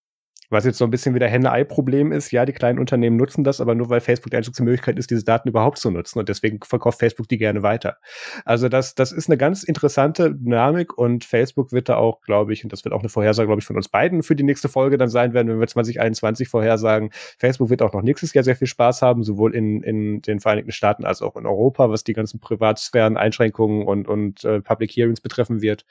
[0.50, 3.74] was jetzt so ein bisschen wieder Henne-Ei-Problem ist, ja, die kleinen Unternehmen nutzen das, aber
[3.74, 6.18] nur weil Facebook die einzige Möglichkeit ist, diese Daten überhaupt zu nutzen.
[6.18, 7.96] Und deswegen verkauft Facebook die gerne weiter.
[8.44, 12.64] Also das, das ist eine ganz interessante Dynamik und Facebook wird da auch, glaube ich,
[12.64, 14.98] und das wird auch eine Vorhersage, glaube ich, von uns beiden für die nächste Folge
[14.98, 17.10] dann sein werden, wenn wir 2021 vorhersagen.
[17.38, 20.72] Facebook wird auch noch nächstes Jahr sehr viel Spaß haben, sowohl in, in den Vereinigten
[20.72, 25.20] Staaten als auch in Europa, was die ganzen Privatsphären, Einschränkungen und, und äh, Public Hearings
[25.20, 25.84] betreffen wird.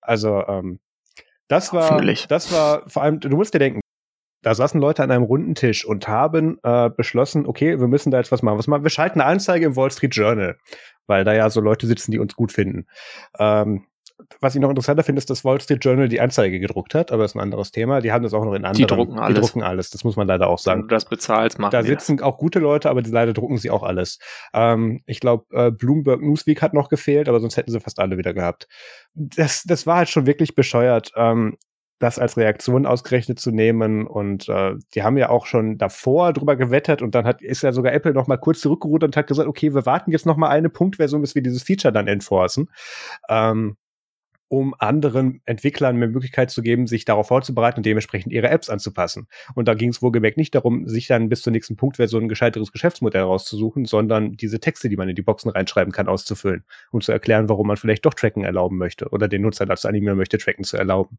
[0.00, 0.80] Also, ähm,
[1.48, 3.81] das war, das war vor allem, du musst dir denken,
[4.42, 8.18] da saßen Leute an einem runden Tisch und haben äh, beschlossen, okay, wir müssen da
[8.18, 8.58] jetzt was machen.
[8.58, 8.82] Was machen?
[8.82, 10.56] Wir schalten eine Anzeige im Wall Street Journal,
[11.06, 12.86] weil da ja so Leute sitzen, die uns gut finden.
[13.38, 13.86] Ähm,
[14.40, 17.22] was ich noch interessanter finde, ist, dass Wall Street Journal die Anzeige gedruckt hat, aber
[17.22, 18.00] das ist ein anderes Thema.
[18.00, 18.74] Die haben das auch noch in anderen.
[18.74, 19.34] Die drucken alles.
[19.34, 20.82] Die drucken alles, das muss man leider auch sagen.
[20.82, 22.26] Wenn du das bezahlst, machen Da sitzen das.
[22.26, 24.18] auch gute Leute, aber die, leider drucken sie auch alles.
[24.54, 28.16] Ähm, ich glaube, äh, Bloomberg Newsweek hat noch gefehlt, aber sonst hätten sie fast alle
[28.18, 28.68] wieder gehabt.
[29.14, 31.12] Das, das war halt schon wirklich bescheuert.
[31.16, 31.56] Ähm,
[32.02, 34.06] das als Reaktion ausgerechnet zu nehmen.
[34.08, 37.72] Und äh, die haben ja auch schon davor drüber gewettet und dann hat, ist ja
[37.72, 40.48] sogar Apple noch mal kurz zurückgerudert und hat gesagt, okay, wir warten jetzt noch mal
[40.48, 42.70] eine Punktversion, bis wir dieses Feature dann enforcen.
[43.28, 43.76] Ähm,
[44.48, 49.26] um anderen Entwicklern mehr Möglichkeit zu geben, sich darauf vorzubereiten und dementsprechend ihre Apps anzupassen.
[49.54, 52.70] Und da ging es wohlgemerkt nicht darum, sich dann bis zur nächsten Punktversion ein gescheiteres
[52.70, 57.12] Geschäftsmodell rauszusuchen, sondern diese Texte, die man in die Boxen reinschreiben kann, auszufüllen, um zu
[57.12, 60.64] erklären, warum man vielleicht doch Tracken erlauben möchte oder den Nutzer dazu animieren möchte, Tracken
[60.64, 61.18] zu erlauben.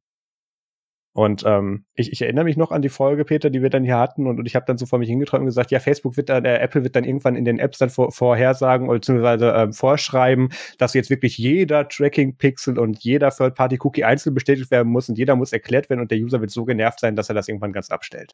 [1.14, 3.98] Und ähm, ich, ich erinnere mich noch an die Folge, Peter, die wir dann hier
[3.98, 6.30] hatten, und, und ich habe dann so vor mich hingeträumt und gesagt, ja, Facebook wird
[6.30, 9.74] dann, äh, Apple wird dann irgendwann in den Apps dann vor, vorhersagen oder beziehungsweise ähm,
[9.74, 10.50] vorschreiben,
[10.80, 15.54] dass jetzt wirklich jeder Tracking-Pixel und jeder Third-Party-Cookie einzeln bestätigt werden muss und jeder muss
[15.54, 18.34] erklärt werden und der User wird so genervt sein, dass er das irgendwann ganz abstellt.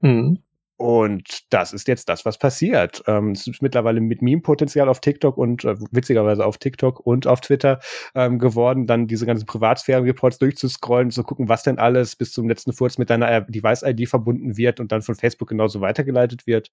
[0.00, 0.40] Mhm.
[0.80, 3.02] Und das ist jetzt das, was passiert.
[3.06, 7.42] Ähm, es ist mittlerweile mit Meme-Potenzial auf TikTok und äh, witzigerweise auf TikTok und auf
[7.42, 7.80] Twitter
[8.14, 12.72] ähm, geworden, dann diese ganzen Privatsphären-Reports durchzuscrollen, zu gucken, was denn alles bis zum letzten
[12.72, 16.70] Furz mit deiner Device-ID verbunden wird und dann von Facebook genauso weitergeleitet wird.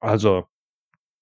[0.00, 0.46] Also,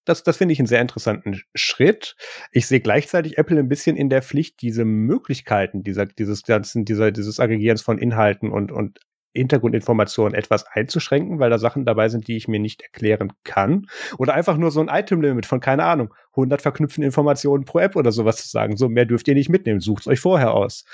[0.04, 2.14] das, das finde ich einen sehr interessanten Schritt.
[2.52, 7.10] Ich sehe gleichzeitig Apple ein bisschen in der Pflicht, diese Möglichkeiten dieser, dieses ganzen, dieser,
[7.10, 9.00] dieses Aggregierens von Inhalten und, und
[9.34, 13.86] Hintergrundinformationen etwas einzuschränken, weil da Sachen dabei sind, die ich mir nicht erklären kann.
[14.18, 18.12] Oder einfach nur so ein Item-Limit von, keine Ahnung, 100 verknüpften Informationen pro App oder
[18.12, 18.76] sowas zu sagen.
[18.76, 20.84] So mehr dürft ihr nicht mitnehmen, sucht euch vorher aus.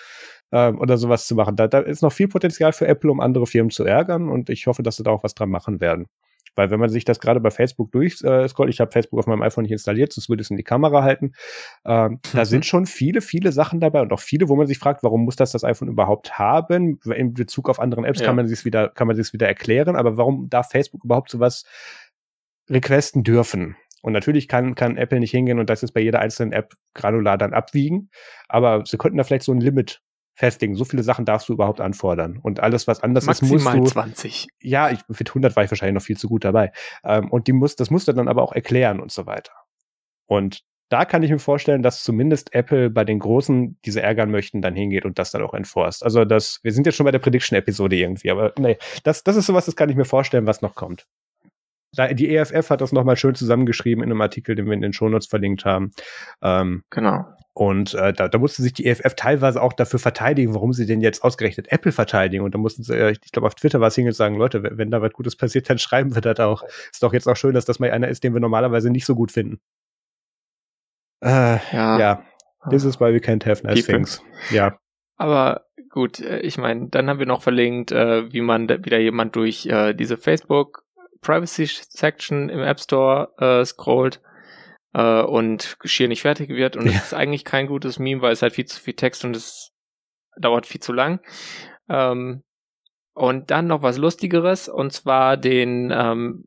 [0.52, 1.54] Ähm, oder sowas zu machen.
[1.56, 4.66] Da, da ist noch viel Potenzial für Apple, um andere Firmen zu ärgern und ich
[4.66, 6.06] hoffe, dass sie da auch was dran machen werden.
[6.54, 9.42] Weil wenn man sich das gerade bei Facebook durchscrollt, äh, ich habe Facebook auf meinem
[9.42, 11.32] iPhone nicht installiert, sonst würde es in die Kamera halten.
[11.84, 12.20] Ähm, mhm.
[12.32, 15.24] Da sind schon viele, viele Sachen dabei und auch viele, wo man sich fragt, warum
[15.24, 16.98] muss das das iPhone überhaupt haben?
[17.14, 18.26] In Bezug auf anderen Apps ja.
[18.26, 21.64] kann man sich wieder, kann man sich wieder erklären, aber warum darf Facebook überhaupt sowas
[22.68, 23.76] requesten dürfen?
[24.02, 27.36] Und natürlich kann, kann Apple nicht hingehen und das ist bei jeder einzelnen App granular
[27.36, 28.10] dann abwiegen.
[28.48, 30.00] Aber sie könnten da vielleicht so ein Limit
[30.40, 30.74] festlegen.
[30.74, 32.38] So viele Sachen darfst du überhaupt anfordern.
[32.42, 34.00] Und alles, was anders Maximal ist, musst du.
[34.00, 34.48] 20.
[34.60, 36.72] Ja, ich, für 100 war ich wahrscheinlich noch viel zu gut dabei.
[37.04, 39.52] Ähm, und die muss, das musst du dann aber auch erklären und so weiter.
[40.26, 44.30] Und da kann ich mir vorstellen, dass zumindest Apple bei den Großen, die sie ärgern
[44.30, 46.02] möchten, dann hingeht und das dann auch enforst.
[46.02, 49.46] Also das, wir sind jetzt schon bei der Prediction-Episode irgendwie, aber nee, das, das ist
[49.46, 51.06] sowas, das kann ich mir vorstellen, was noch kommt.
[51.96, 55.26] Die EFF hat das nochmal schön zusammengeschrieben in einem Artikel, den wir in den Shownotes
[55.26, 55.90] verlinkt haben.
[56.40, 57.26] Ähm, genau.
[57.52, 61.00] Und äh, da, da musste sich die EFF teilweise auch dafür verteidigen, warum sie denn
[61.00, 62.44] jetzt ausgerechnet Apple verteidigen.
[62.44, 64.90] Und da mussten sie, äh, ich glaube, auf Twitter war es hingehen sagen, Leute, wenn
[64.90, 66.62] da was Gutes passiert, dann schreiben wir das auch.
[66.92, 69.14] Ist doch jetzt auch schön, dass das mal einer ist, den wir normalerweise nicht so
[69.14, 69.60] gut finden.
[71.22, 71.98] Äh, ja.
[71.98, 72.24] ja.
[72.70, 73.94] This is why we can't have nice People.
[73.94, 74.22] things.
[74.50, 74.78] Ja.
[75.16, 79.36] Aber gut, äh, ich meine, dann haben wir noch verlinkt, äh, wie man wieder jemand
[79.36, 80.84] durch äh, diese Facebook
[81.20, 84.20] Privacy Section im App Store äh, scrollt
[84.94, 86.76] äh, und schier nicht fertig wird.
[86.76, 87.00] Und es ja.
[87.00, 89.72] ist eigentlich kein gutes Meme, weil es halt viel zu viel Text und es
[90.38, 91.20] dauert viel zu lang.
[91.88, 92.42] Ähm,
[93.14, 96.44] und dann noch was Lustigeres, und zwar den ähm,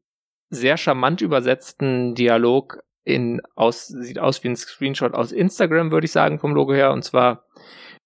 [0.50, 6.12] sehr charmant übersetzten Dialog in aus sieht aus wie ein Screenshot aus Instagram, würde ich
[6.12, 7.46] sagen, vom Logo her, und zwar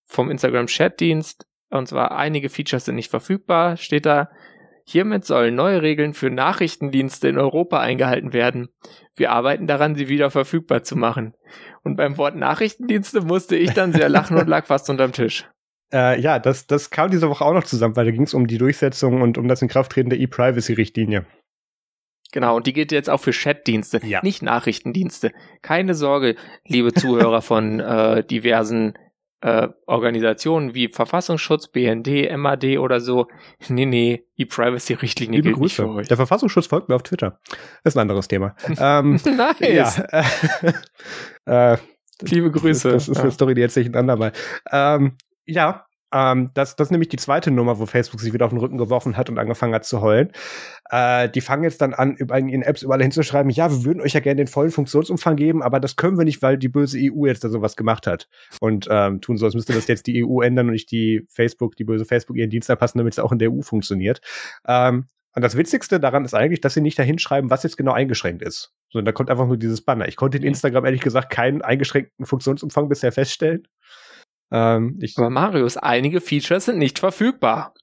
[0.05, 1.45] vom Instagram Chat-Dienst.
[1.70, 4.30] Und zwar einige Features sind nicht verfügbar, steht da.
[4.90, 8.70] Hiermit sollen neue Regeln für Nachrichtendienste in Europa eingehalten werden.
[9.18, 11.34] Wir arbeiten daran, sie wieder verfügbar zu machen.
[11.84, 15.46] Und beim Wort Nachrichtendienste musste ich dann sehr lachen und lag fast unterm Tisch.
[15.94, 18.46] Äh, ja, das, das kam diese Woche auch noch zusammen, weil da ging es um
[18.46, 21.26] die Durchsetzung und um das Inkrafttreten der E-Privacy-Richtlinie.
[22.34, 24.20] Genau, und die geht jetzt auch für Chatdienste, ja.
[24.22, 25.32] nicht Nachrichtendienste.
[25.62, 26.36] Keine Sorge,
[26.66, 28.98] liebe Zuhörer von äh, diversen
[29.42, 33.28] äh, Organisationen wie Verfassungsschutz, BND, MAD oder so.
[33.70, 35.82] Nee, nee, die Privacy-Richtlinie gilt Grüße.
[35.84, 36.08] nicht für euch.
[36.08, 37.40] Der Verfassungsschutz folgt mir auf Twitter.
[37.84, 38.56] Das ist ein anderes Thema.
[38.80, 39.14] ähm,
[39.60, 40.02] nice.
[41.46, 41.78] Ja, äh,
[42.22, 42.92] Liebe Grüße.
[42.92, 44.32] Das, das ist eine Story, die erzähle ich ein andermal.
[44.72, 48.51] Ähm, ja, ähm, das, das ist nämlich die zweite Nummer, wo Facebook sich wieder auf
[48.51, 50.32] den Rücken geworfen hat und angefangen hat zu heulen.
[50.89, 54.14] Äh, die fangen jetzt dann an, über in Apps überall hinzuschreiben, ja, wir würden euch
[54.14, 57.26] ja gerne den vollen Funktionsumfang geben, aber das können wir nicht, weil die böse EU
[57.26, 58.30] jetzt da sowas gemacht hat.
[58.62, 61.76] Und ähm, tun so, als müsste das jetzt die EU ändern und nicht die Facebook,
[61.76, 64.22] die böse Facebook ihren Dienst anpassen, damit es auch in der EU funktioniert.
[64.68, 67.91] Ähm, und das Witzigste daran ist eigentlich, dass sie nicht dahin schreiben, was jetzt genau
[67.91, 68.74] eingeschränkt ist.
[68.89, 70.08] Sondern da kommt einfach nur dieses Banner.
[70.08, 73.68] Ich konnte in Instagram ehrlich gesagt keinen eingeschränkten Funktionsumfang bisher feststellen.
[74.52, 77.74] Ähm, ich, Aber Marius, einige Features sind nicht verfügbar.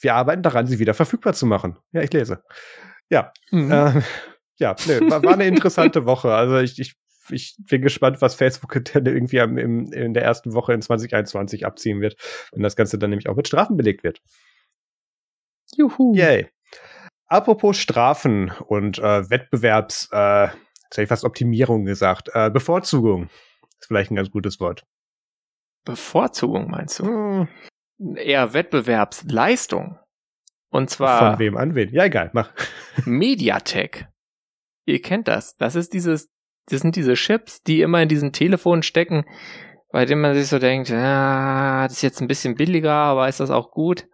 [0.00, 1.76] Wir arbeiten daran, sie wieder verfügbar zu machen.
[1.92, 2.42] Ja, ich lese.
[3.10, 3.32] Ja.
[3.50, 3.70] Mhm.
[3.70, 4.02] Äh,
[4.56, 6.34] ja, nee, war, war eine interessante Woche.
[6.34, 6.94] Also ich, ich,
[7.30, 12.00] ich bin gespannt, was Facebook irgendwie am, im, in der ersten Woche in 2021 abziehen
[12.00, 12.16] wird,
[12.52, 14.20] wenn das Ganze dann nämlich auch mit Strafen belegt wird.
[15.76, 16.14] Juhu.
[16.14, 16.48] Yay.
[17.26, 20.56] Apropos Strafen und äh, Wettbewerbs, äh, jetzt
[20.90, 23.30] hätte ich fast Optimierung gesagt, äh, Bevorzugung
[23.78, 24.84] ist vielleicht ein ganz gutes Wort.
[25.84, 27.04] Bevorzugung meinst du?
[27.04, 27.48] Hm.
[28.16, 29.98] Eher Wettbewerbsleistung.
[30.70, 31.32] Und zwar.
[31.32, 31.92] Von wem an wen?
[31.92, 32.52] Ja, egal, mach.
[33.04, 34.06] Mediatek.
[34.86, 35.56] Ihr kennt das.
[35.56, 36.30] Das ist dieses,
[36.66, 39.24] das sind diese Chips, die immer in diesen Telefonen stecken,
[39.90, 43.40] bei denen man sich so denkt, ja, das ist jetzt ein bisschen billiger, aber ist
[43.40, 44.06] das auch gut?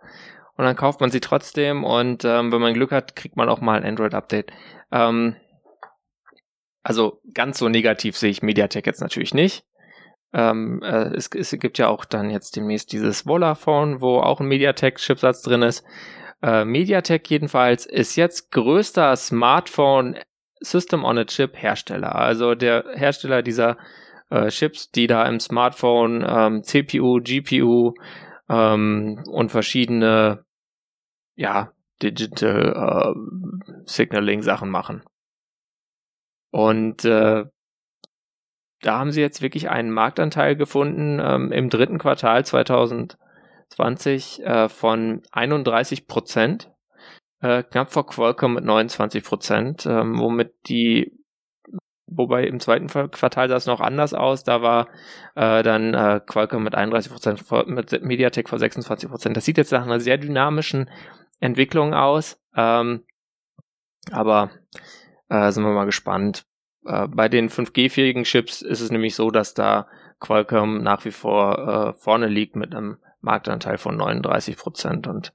[0.56, 3.60] Und dann kauft man sie trotzdem und ähm, wenn man Glück hat, kriegt man auch
[3.60, 4.50] mal ein Android-Update.
[4.90, 5.36] Ähm,
[6.82, 9.65] also ganz so negativ sehe ich Mediatek jetzt natürlich nicht.
[10.36, 14.48] Ähm, äh, es, es, gibt ja auch dann jetzt demnächst dieses Volaphone, wo auch ein
[14.48, 15.82] MediaTek-Chipsatz drin ist.
[16.42, 20.18] Äh, MediaTek jedenfalls ist jetzt größter Smartphone
[20.60, 22.14] System on a Chip Hersteller.
[22.14, 23.78] Also der Hersteller dieser
[24.28, 27.94] äh, Chips, die da im Smartphone ähm, CPU, GPU
[28.50, 30.44] ähm, und verschiedene
[31.34, 31.72] ja,
[32.02, 35.02] Digital äh, Signaling Sachen machen.
[36.50, 37.46] Und äh,
[38.82, 45.22] da haben sie jetzt wirklich einen Marktanteil gefunden ähm, im dritten Quartal 2020 äh, von
[45.32, 46.70] 31 Prozent,
[47.40, 51.12] äh, knapp vor Qualcomm mit 29 Prozent, ähm, womit die
[52.08, 54.44] Wobei im zweiten Quartal sah es noch anders aus.
[54.44, 54.86] Da war
[55.34, 59.36] äh, dann äh, Qualcomm mit 31 Prozent, mit Mediatek vor 26 Prozent.
[59.36, 60.88] Das sieht jetzt nach einer sehr dynamischen
[61.40, 62.40] Entwicklung aus.
[62.54, 63.04] Ähm,
[64.12, 64.52] aber
[65.28, 66.46] äh, sind wir mal gespannt.
[66.86, 69.88] Äh, bei den 5G-fähigen Chips ist es nämlich so, dass da
[70.20, 75.32] Qualcomm nach wie vor äh, vorne liegt mit einem Marktanteil von 39 Prozent und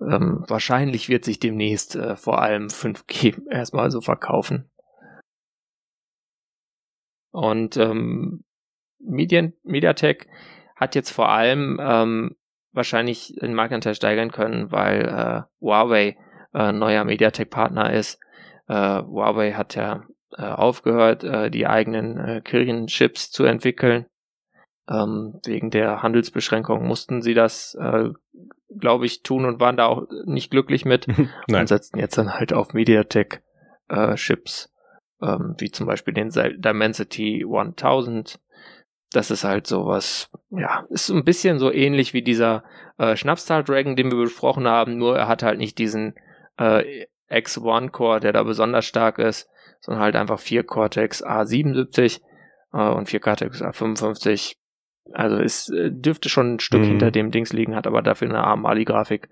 [0.00, 4.70] ähm, wahrscheinlich wird sich demnächst äh, vor allem 5G erstmal so verkaufen.
[7.30, 8.44] Und ähm,
[8.98, 10.28] Medien, Mediatek
[10.76, 12.36] hat jetzt vor allem ähm,
[12.72, 16.16] wahrscheinlich den Marktanteil steigern können, weil äh, Huawei
[16.52, 18.20] äh, neuer Mediatek-Partner ist.
[18.68, 20.04] Äh, Huawei hat ja
[20.36, 24.06] äh, aufgehört, äh, die eigenen äh, Kirin-Chips zu entwickeln.
[24.88, 28.10] Ähm, wegen der Handelsbeschränkung mussten sie das, äh,
[28.78, 31.06] glaube ich, tun und waren da auch nicht glücklich mit
[31.48, 34.70] und setzten jetzt dann halt auf Mediatek-Chips
[35.22, 38.40] ähm, wie zum Beispiel den Dimensity 1000.
[39.12, 42.64] Das ist halt sowas, ja, ist ein bisschen so ähnlich wie dieser
[42.98, 46.14] äh, Schnapstar Dragon, den wir besprochen haben, nur er hat halt nicht diesen
[46.58, 49.48] äh, X1-Core, der da besonders stark ist,
[49.84, 52.20] sondern halt einfach 4 Cortex A77
[52.72, 54.56] äh, und 4 Cortex A55.
[55.12, 56.86] Also es äh, dürfte schon ein Stück mhm.
[56.86, 59.28] hinter dem Dings liegen, hat aber dafür eine AMALI-Grafik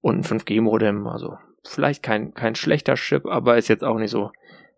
[0.00, 1.06] und ein 5G-Modem.
[1.06, 4.30] Also vielleicht kein, kein schlechter Chip, aber ist jetzt auch nicht so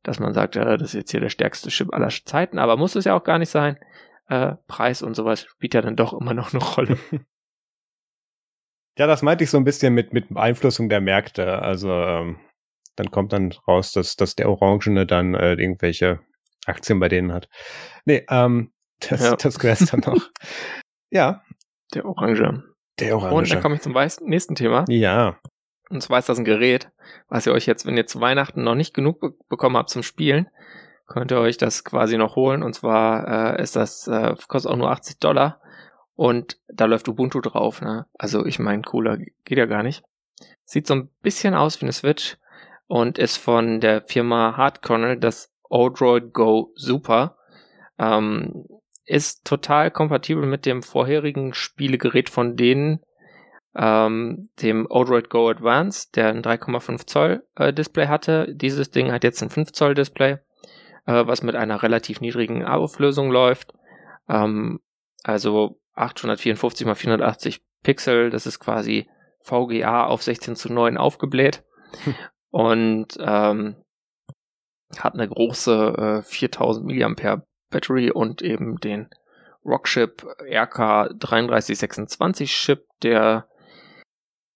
[0.03, 2.97] dass man sagt, ja, das ist jetzt hier der stärkste Chip aller Zeiten, aber muss
[2.97, 3.79] es ja auch gar nicht sein.
[4.29, 6.99] Äh, Preis und sowas spielt ja dann doch immer noch eine Rolle.
[8.99, 11.63] Ja, das meinte ich so ein bisschen mit, mit Beeinflussung der Märkte.
[11.63, 12.39] Also ähm,
[13.01, 16.21] dann kommt dann raus, dass, dass der Orangene dann äh, irgendwelche
[16.67, 17.49] Aktien bei denen hat.
[18.05, 18.73] Nee, ähm,
[19.09, 19.37] das, ja.
[19.37, 20.29] das wär's dann noch.
[21.11, 21.43] ja.
[21.95, 22.63] Der Orange.
[22.99, 23.35] Der Orange.
[23.35, 23.95] Und dann komme ich zum
[24.29, 24.85] nächsten Thema.
[24.89, 25.39] Ja.
[25.89, 26.91] Und zwar ist das ein Gerät,
[27.29, 30.05] was ihr euch jetzt, wenn ihr zu Weihnachten noch nicht genug be bekommen habt zum
[30.05, 30.49] Spielen,
[31.07, 32.63] könnt ihr euch das quasi noch holen.
[32.63, 35.61] Und zwar äh, ist das, äh, kostet auch nur 80 Dollar.
[36.15, 37.81] Und da läuft Ubuntu drauf.
[37.81, 38.07] Ne?
[38.19, 40.05] Also ich meine, cooler geht ja gar nicht.
[40.65, 42.37] Sieht so ein bisschen aus wie eine Switch
[42.91, 47.37] und ist von der Firma Hardcorner das Odroid Go Super.
[48.01, 48.67] Ähm,
[49.05, 52.99] ist total kompatibel mit dem vorherigen Spielegerät von denen,
[53.77, 58.53] ähm, dem Odroid Go Advance, der ein 3,5 Zoll äh, Display hatte.
[58.53, 60.39] Dieses Ding hat jetzt ein 5 Zoll Display,
[61.07, 63.73] äh, was mit einer relativ niedrigen Auflösung läuft.
[64.29, 64.81] Ähm,
[65.23, 69.09] also 854 x 480 Pixel, das ist quasi
[69.43, 71.63] VGA auf 16 zu 9 aufgebläht.
[72.51, 73.77] Und ähm,
[74.99, 79.09] hat eine große äh, 4000 mAh Battery und eben den
[79.65, 83.47] Rockchip RK 3326 Chip, der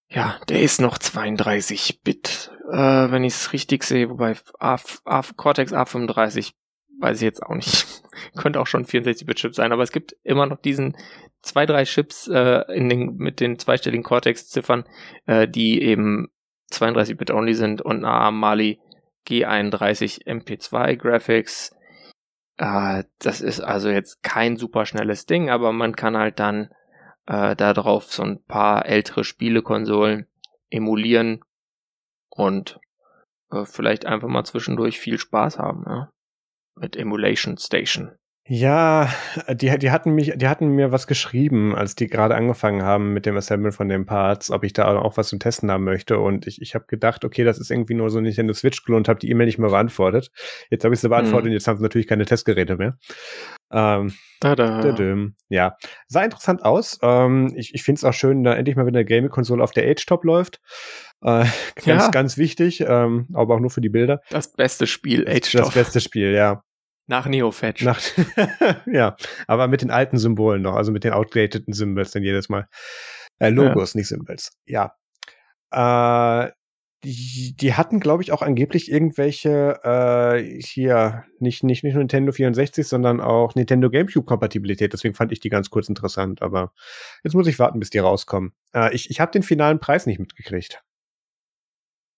[0.09, 2.77] ja, der ist noch 32-Bit, äh,
[3.11, 6.53] wenn ich es richtig sehe, wobei A, A, Cortex A35
[6.99, 8.03] weiß ich jetzt auch nicht.
[8.37, 10.95] Könnte auch schon 64-Bit-Chip sein, aber es gibt immer noch diesen
[11.41, 14.85] zwei, drei Chips äh, in den, mit den zweistelligen Cortex-Ziffern,
[15.25, 16.29] äh, die eben
[16.71, 18.79] 32-Bit only sind und eine ARM Mali
[19.27, 21.75] G31 MP2 Graphics.
[22.57, 26.69] Äh, das ist also jetzt kein super schnelles Ding, aber man kann halt dann
[27.27, 30.27] äh, darauf so ein paar ältere Spielekonsolen
[30.69, 31.43] emulieren
[32.29, 32.79] und
[33.51, 36.11] äh, vielleicht einfach mal zwischendurch viel Spaß haben, ja?
[36.75, 38.17] Mit Emulation Station.
[38.47, 39.09] Ja,
[39.49, 43.25] die, die hatten mich, die hatten mir was geschrieben, als die gerade angefangen haben mit
[43.25, 46.19] dem Assemblen von den Parts, ob ich da auch was zum Testen haben möchte.
[46.19, 48.97] Und ich, ich habe gedacht, okay, das ist irgendwie nur so ein Nintendo Switch Klon
[48.97, 50.29] und habe die E-Mail nicht mehr beantwortet.
[50.69, 51.49] Jetzt habe ich sie beantwortet hm.
[51.49, 52.99] und jetzt haben sie natürlich keine Testgeräte mehr.
[53.71, 54.95] Ähm, Tada.
[55.49, 55.75] Ja,
[56.07, 56.99] sah interessant aus.
[57.01, 59.89] Ähm, ich ich finde es auch schön, da endlich mal wieder eine Gaming-Konsole auf der
[59.89, 60.61] Age-Top läuft.
[61.23, 61.45] Äh,
[61.83, 62.09] ganz, ja.
[62.11, 64.21] ganz wichtig, ähm, aber auch nur für die Bilder.
[64.29, 65.65] Das beste Spiel, Age-Top.
[65.65, 66.61] Das beste Spiel, ja.
[67.07, 67.83] Nach Neofetch.
[67.83, 68.01] Nach,
[68.85, 69.15] ja,
[69.47, 72.67] aber mit den alten Symbolen noch, also mit den outdateden Symbols dann jedes Mal.
[73.39, 73.99] Äh, Logos, ja.
[73.99, 74.57] nicht Symbols.
[74.65, 74.95] Ja.
[75.71, 76.51] Äh,
[77.03, 82.31] die, die hatten, glaube ich, auch angeblich irgendwelche äh, hier nicht nicht nicht nur Nintendo
[82.31, 84.91] 64, sondern auch Nintendo GameCube Kompatibilität.
[84.91, 86.41] Deswegen fand ich die ganz kurz interessant.
[86.41, 86.73] Aber
[87.23, 88.53] jetzt muss ich warten, bis die rauskommen.
[88.73, 90.81] Äh, ich ich habe den finalen Preis nicht mitgekriegt.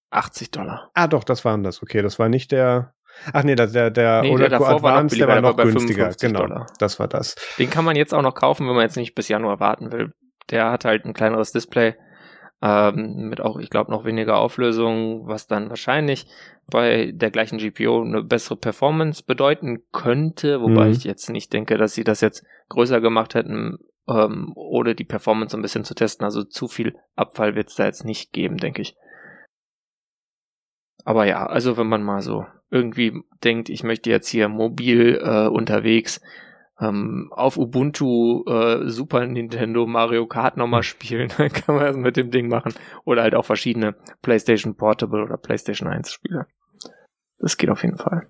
[0.09, 0.89] 80 Dollar.
[0.93, 1.83] Ah, doch, das waren das.
[1.83, 2.93] Okay, das war nicht der.
[3.34, 6.09] Ach nee, der der der nee, der Advance, war noch, der war noch günstiger.
[6.20, 6.68] Genau, Dollar.
[6.80, 7.36] das war das.
[7.57, 10.13] Den kann man jetzt auch noch kaufen, wenn man jetzt nicht bis Januar warten will.
[10.49, 11.95] Der hat halt ein kleineres Display
[12.61, 16.28] ähm, mit auch, ich glaube, noch weniger Auflösung, was dann wahrscheinlich
[16.70, 20.91] bei der gleichen GPU eine bessere Performance bedeuten könnte, wobei mhm.
[20.91, 23.78] ich jetzt nicht denke, dass sie das jetzt größer gemacht hätten,
[24.09, 26.26] ähm, ohne die Performance ein bisschen zu testen.
[26.26, 28.95] Also zu viel Abfall wird es da jetzt nicht geben, denke ich.
[31.08, 35.47] Aber ja, also wenn man mal so irgendwie denkt, ich möchte jetzt hier mobil äh,
[35.47, 36.20] unterwegs
[36.82, 40.84] ähm, auf Ubuntu äh, Super Nintendo Mario Kart nochmal hm.
[40.84, 42.74] spielen, dann kann man das mit dem Ding machen.
[43.05, 46.47] Oder halt auch verschiedene PlayStation Portable oder PlayStation 1 Spiele.
[47.38, 48.28] Das geht auf jeden Fall.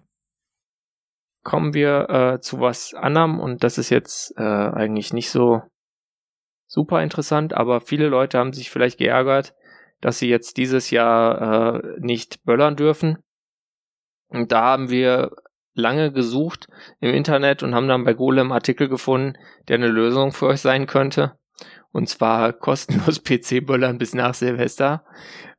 [1.42, 5.64] Kommen wir äh, zu was anderem und das ist jetzt äh, eigentlich nicht so
[6.68, 9.56] super interessant, aber viele Leute haben sich vielleicht geärgert,
[10.02, 13.18] dass sie jetzt dieses Jahr äh, nicht böllern dürfen.
[14.28, 15.32] Und da haben wir
[15.74, 16.68] lange gesucht
[17.00, 19.38] im Internet und haben dann bei Golem Artikel gefunden,
[19.68, 21.38] der eine Lösung für euch sein könnte.
[21.92, 25.06] Und zwar kostenlos PC-Böllern bis nach Silvester.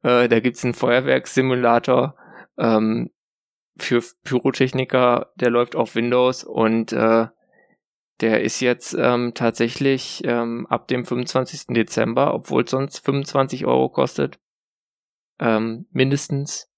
[0.03, 2.17] Äh, da gibt's einen Feuerwerkssimulator
[2.59, 3.11] ähm,
[3.79, 7.29] für Pyrotechniker, der läuft auf Windows und äh,
[8.21, 11.69] der ist jetzt ähm, tatsächlich ähm, ab dem 25.
[11.69, 14.39] Dezember, obwohl es sonst 25 Euro kostet,
[15.39, 16.71] ähm, mindestens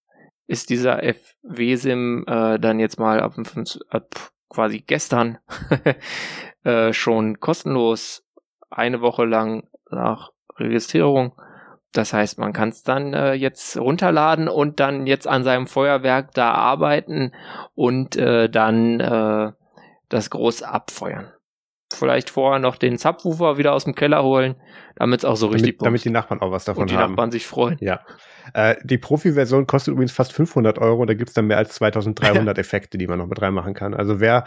[0.46, 5.38] ist dieser FW-Sim äh, dann jetzt mal ab, dem 5, ab quasi gestern
[6.64, 8.26] äh, schon kostenlos
[8.68, 11.40] eine Woche lang nach Registrierung.
[11.92, 16.32] Das heißt, man kann es dann äh, jetzt runterladen und dann jetzt an seinem Feuerwerk
[16.34, 17.32] da arbeiten
[17.74, 19.52] und äh, dann äh,
[20.10, 21.32] das groß abfeuern.
[21.92, 24.54] Vielleicht vorher noch den Subwoofer wieder aus dem Keller holen,
[24.94, 26.84] damit es auch so richtig damit, damit die Nachbarn auch was davon haben.
[26.84, 27.10] Und die haben.
[27.12, 27.78] Nachbarn sich freuen.
[27.80, 28.00] Ja.
[28.54, 32.56] Äh, die Profi-Version kostet übrigens fast 500 Euro und da gibt's dann mehr als 2300
[32.58, 33.94] Effekte, die man noch mit reinmachen kann.
[33.94, 34.44] Also wer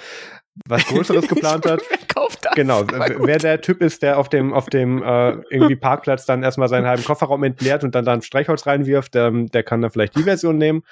[0.68, 1.82] was Größeres geplant hat,
[2.14, 2.56] kauft das.
[2.56, 6.70] Genau, wer der Typ ist, der auf dem auf dem äh, irgendwie Parkplatz dann erstmal
[6.70, 10.24] seinen halben Kofferraum entleert und dann dann Streichholz reinwirft, ähm, der kann dann vielleicht die
[10.24, 10.84] Version nehmen.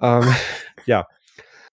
[0.00, 0.32] Ähm,
[0.86, 1.08] ja.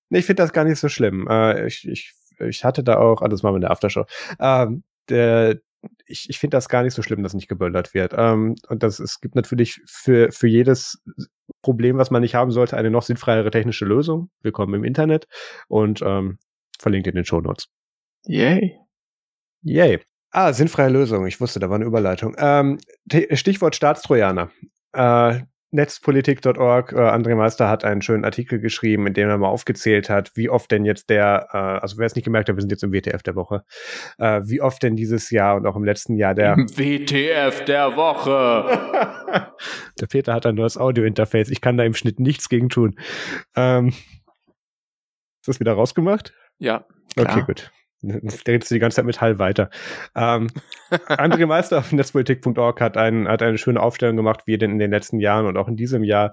[0.09, 1.27] Ich finde das gar nicht so schlimm.
[1.29, 4.05] Äh, ich, ich, ich hatte da auch, ah, das machen wir in der Aftershow.
[4.39, 5.59] Ähm, der,
[6.05, 8.13] ich, ich finde das gar nicht so schlimm, dass nicht geböllert wird.
[8.17, 11.01] Ähm, und das, es gibt natürlich für, für jedes
[11.61, 14.29] Problem, was man nicht haben sollte, eine noch sinnfreiere technische Lösung.
[14.41, 15.27] Willkommen im Internet
[15.67, 16.37] und ähm,
[16.79, 17.67] verlinkt in den Show Notes.
[18.25, 18.77] Yay.
[19.61, 19.99] Yay.
[20.31, 21.25] Ah, sinnfreie Lösung.
[21.27, 22.35] Ich wusste, da war eine Überleitung.
[22.37, 22.77] Ähm,
[23.31, 24.51] Stichwort Staatstrojaner.
[24.93, 25.41] Äh,
[25.75, 30.31] Netzpolitik.org, äh, André Meister hat einen schönen Artikel geschrieben, in dem er mal aufgezählt hat,
[30.35, 32.83] wie oft denn jetzt der, äh, also wer es nicht gemerkt hat, wir sind jetzt
[32.83, 33.63] im WTF der Woche,
[34.17, 39.51] äh, wie oft denn dieses Jahr und auch im letzten Jahr der WTF der Woche.
[39.99, 42.95] der Peter hat ein neues Audio-Interface, ich kann da im Schnitt nichts gegen tun.
[43.55, 46.33] Ähm, ist das wieder rausgemacht?
[46.57, 46.85] Ja.
[47.15, 47.29] Klar.
[47.29, 47.71] Okay, gut.
[48.47, 49.69] redest du die ganze Zeit mit Hall weiter.
[50.15, 50.47] Ähm,
[51.07, 54.91] André Meister auf netzpolitik.org hat, ein, hat eine schöne Aufstellung gemacht, wie denn in den
[54.91, 56.31] letzten Jahren und auch in diesem Jahr,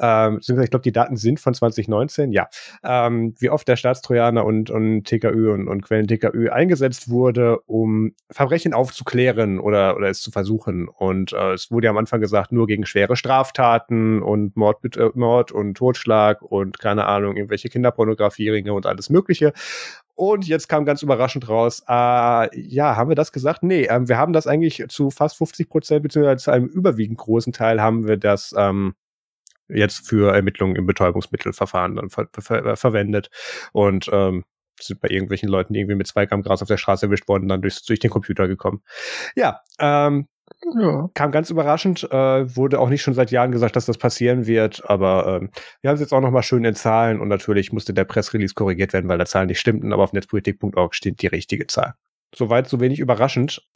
[0.00, 2.48] ähm, ich glaube, die Daten sind von 2019, ja,
[2.82, 8.12] ähm, wie oft der Staatstrojaner und, und TKÜ und, und Quellen TKÜ eingesetzt wurde, um
[8.30, 10.88] Verbrechen aufzuklären oder, oder es zu versuchen.
[10.88, 15.10] Und äh, es wurde ja am Anfang gesagt, nur gegen schwere Straftaten und Mord, äh,
[15.14, 19.52] Mord und Totschlag und keine Ahnung, irgendwelche Kinderpornografieringe und alles Mögliche.
[20.14, 23.62] Und jetzt kam ganz überraschend raus, äh, ja, haben wir das gesagt?
[23.62, 27.52] Nee, ähm, wir haben das eigentlich zu fast 50 Prozent, beziehungsweise zu einem überwiegend großen
[27.52, 28.94] Teil haben wir das ähm,
[29.68, 33.30] jetzt für Ermittlungen im Betäubungsmittelverfahren dann ver ver verwendet.
[33.72, 34.44] Und ähm,
[34.80, 37.48] sind bei irgendwelchen Leuten, die irgendwie mit zwei Gramm Gras auf der Straße erwischt worden,
[37.48, 38.82] dann durch, durch den Computer gekommen.
[39.36, 40.26] Ja, ähm,
[40.78, 41.08] ja.
[41.14, 44.88] Kam ganz überraschend, äh, wurde auch nicht schon seit Jahren gesagt, dass das passieren wird,
[44.88, 45.50] aber ähm,
[45.80, 48.92] wir haben es jetzt auch nochmal schön in Zahlen und natürlich musste der Pressrelease korrigiert
[48.92, 51.94] werden, weil da Zahlen nicht stimmten, aber auf netzpolitik.org steht die richtige Zahl.
[52.34, 53.66] Soweit so wenig überraschend.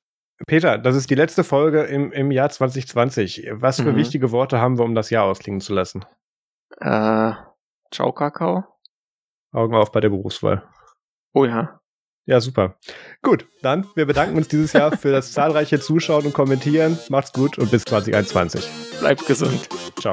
[0.47, 3.49] Peter, das ist die letzte Folge im, im Jahr 2020.
[3.53, 3.97] Was für mhm.
[3.97, 6.05] wichtige Worte haben wir, um das Jahr ausklingen zu lassen?
[6.79, 7.33] Äh,
[7.91, 8.65] ciao, Kakao.
[9.53, 10.63] Augen auf bei der Berufswahl.
[11.33, 11.81] Oh ja.
[12.29, 12.77] Ja, super.
[13.23, 16.99] Gut, dann, wir bedanken uns dieses Jahr für das zahlreiche Zuschauen und Kommentieren.
[17.09, 18.69] Macht's gut und bis 2021.
[19.01, 19.67] Bleibt gesund.
[19.99, 20.13] Ciao.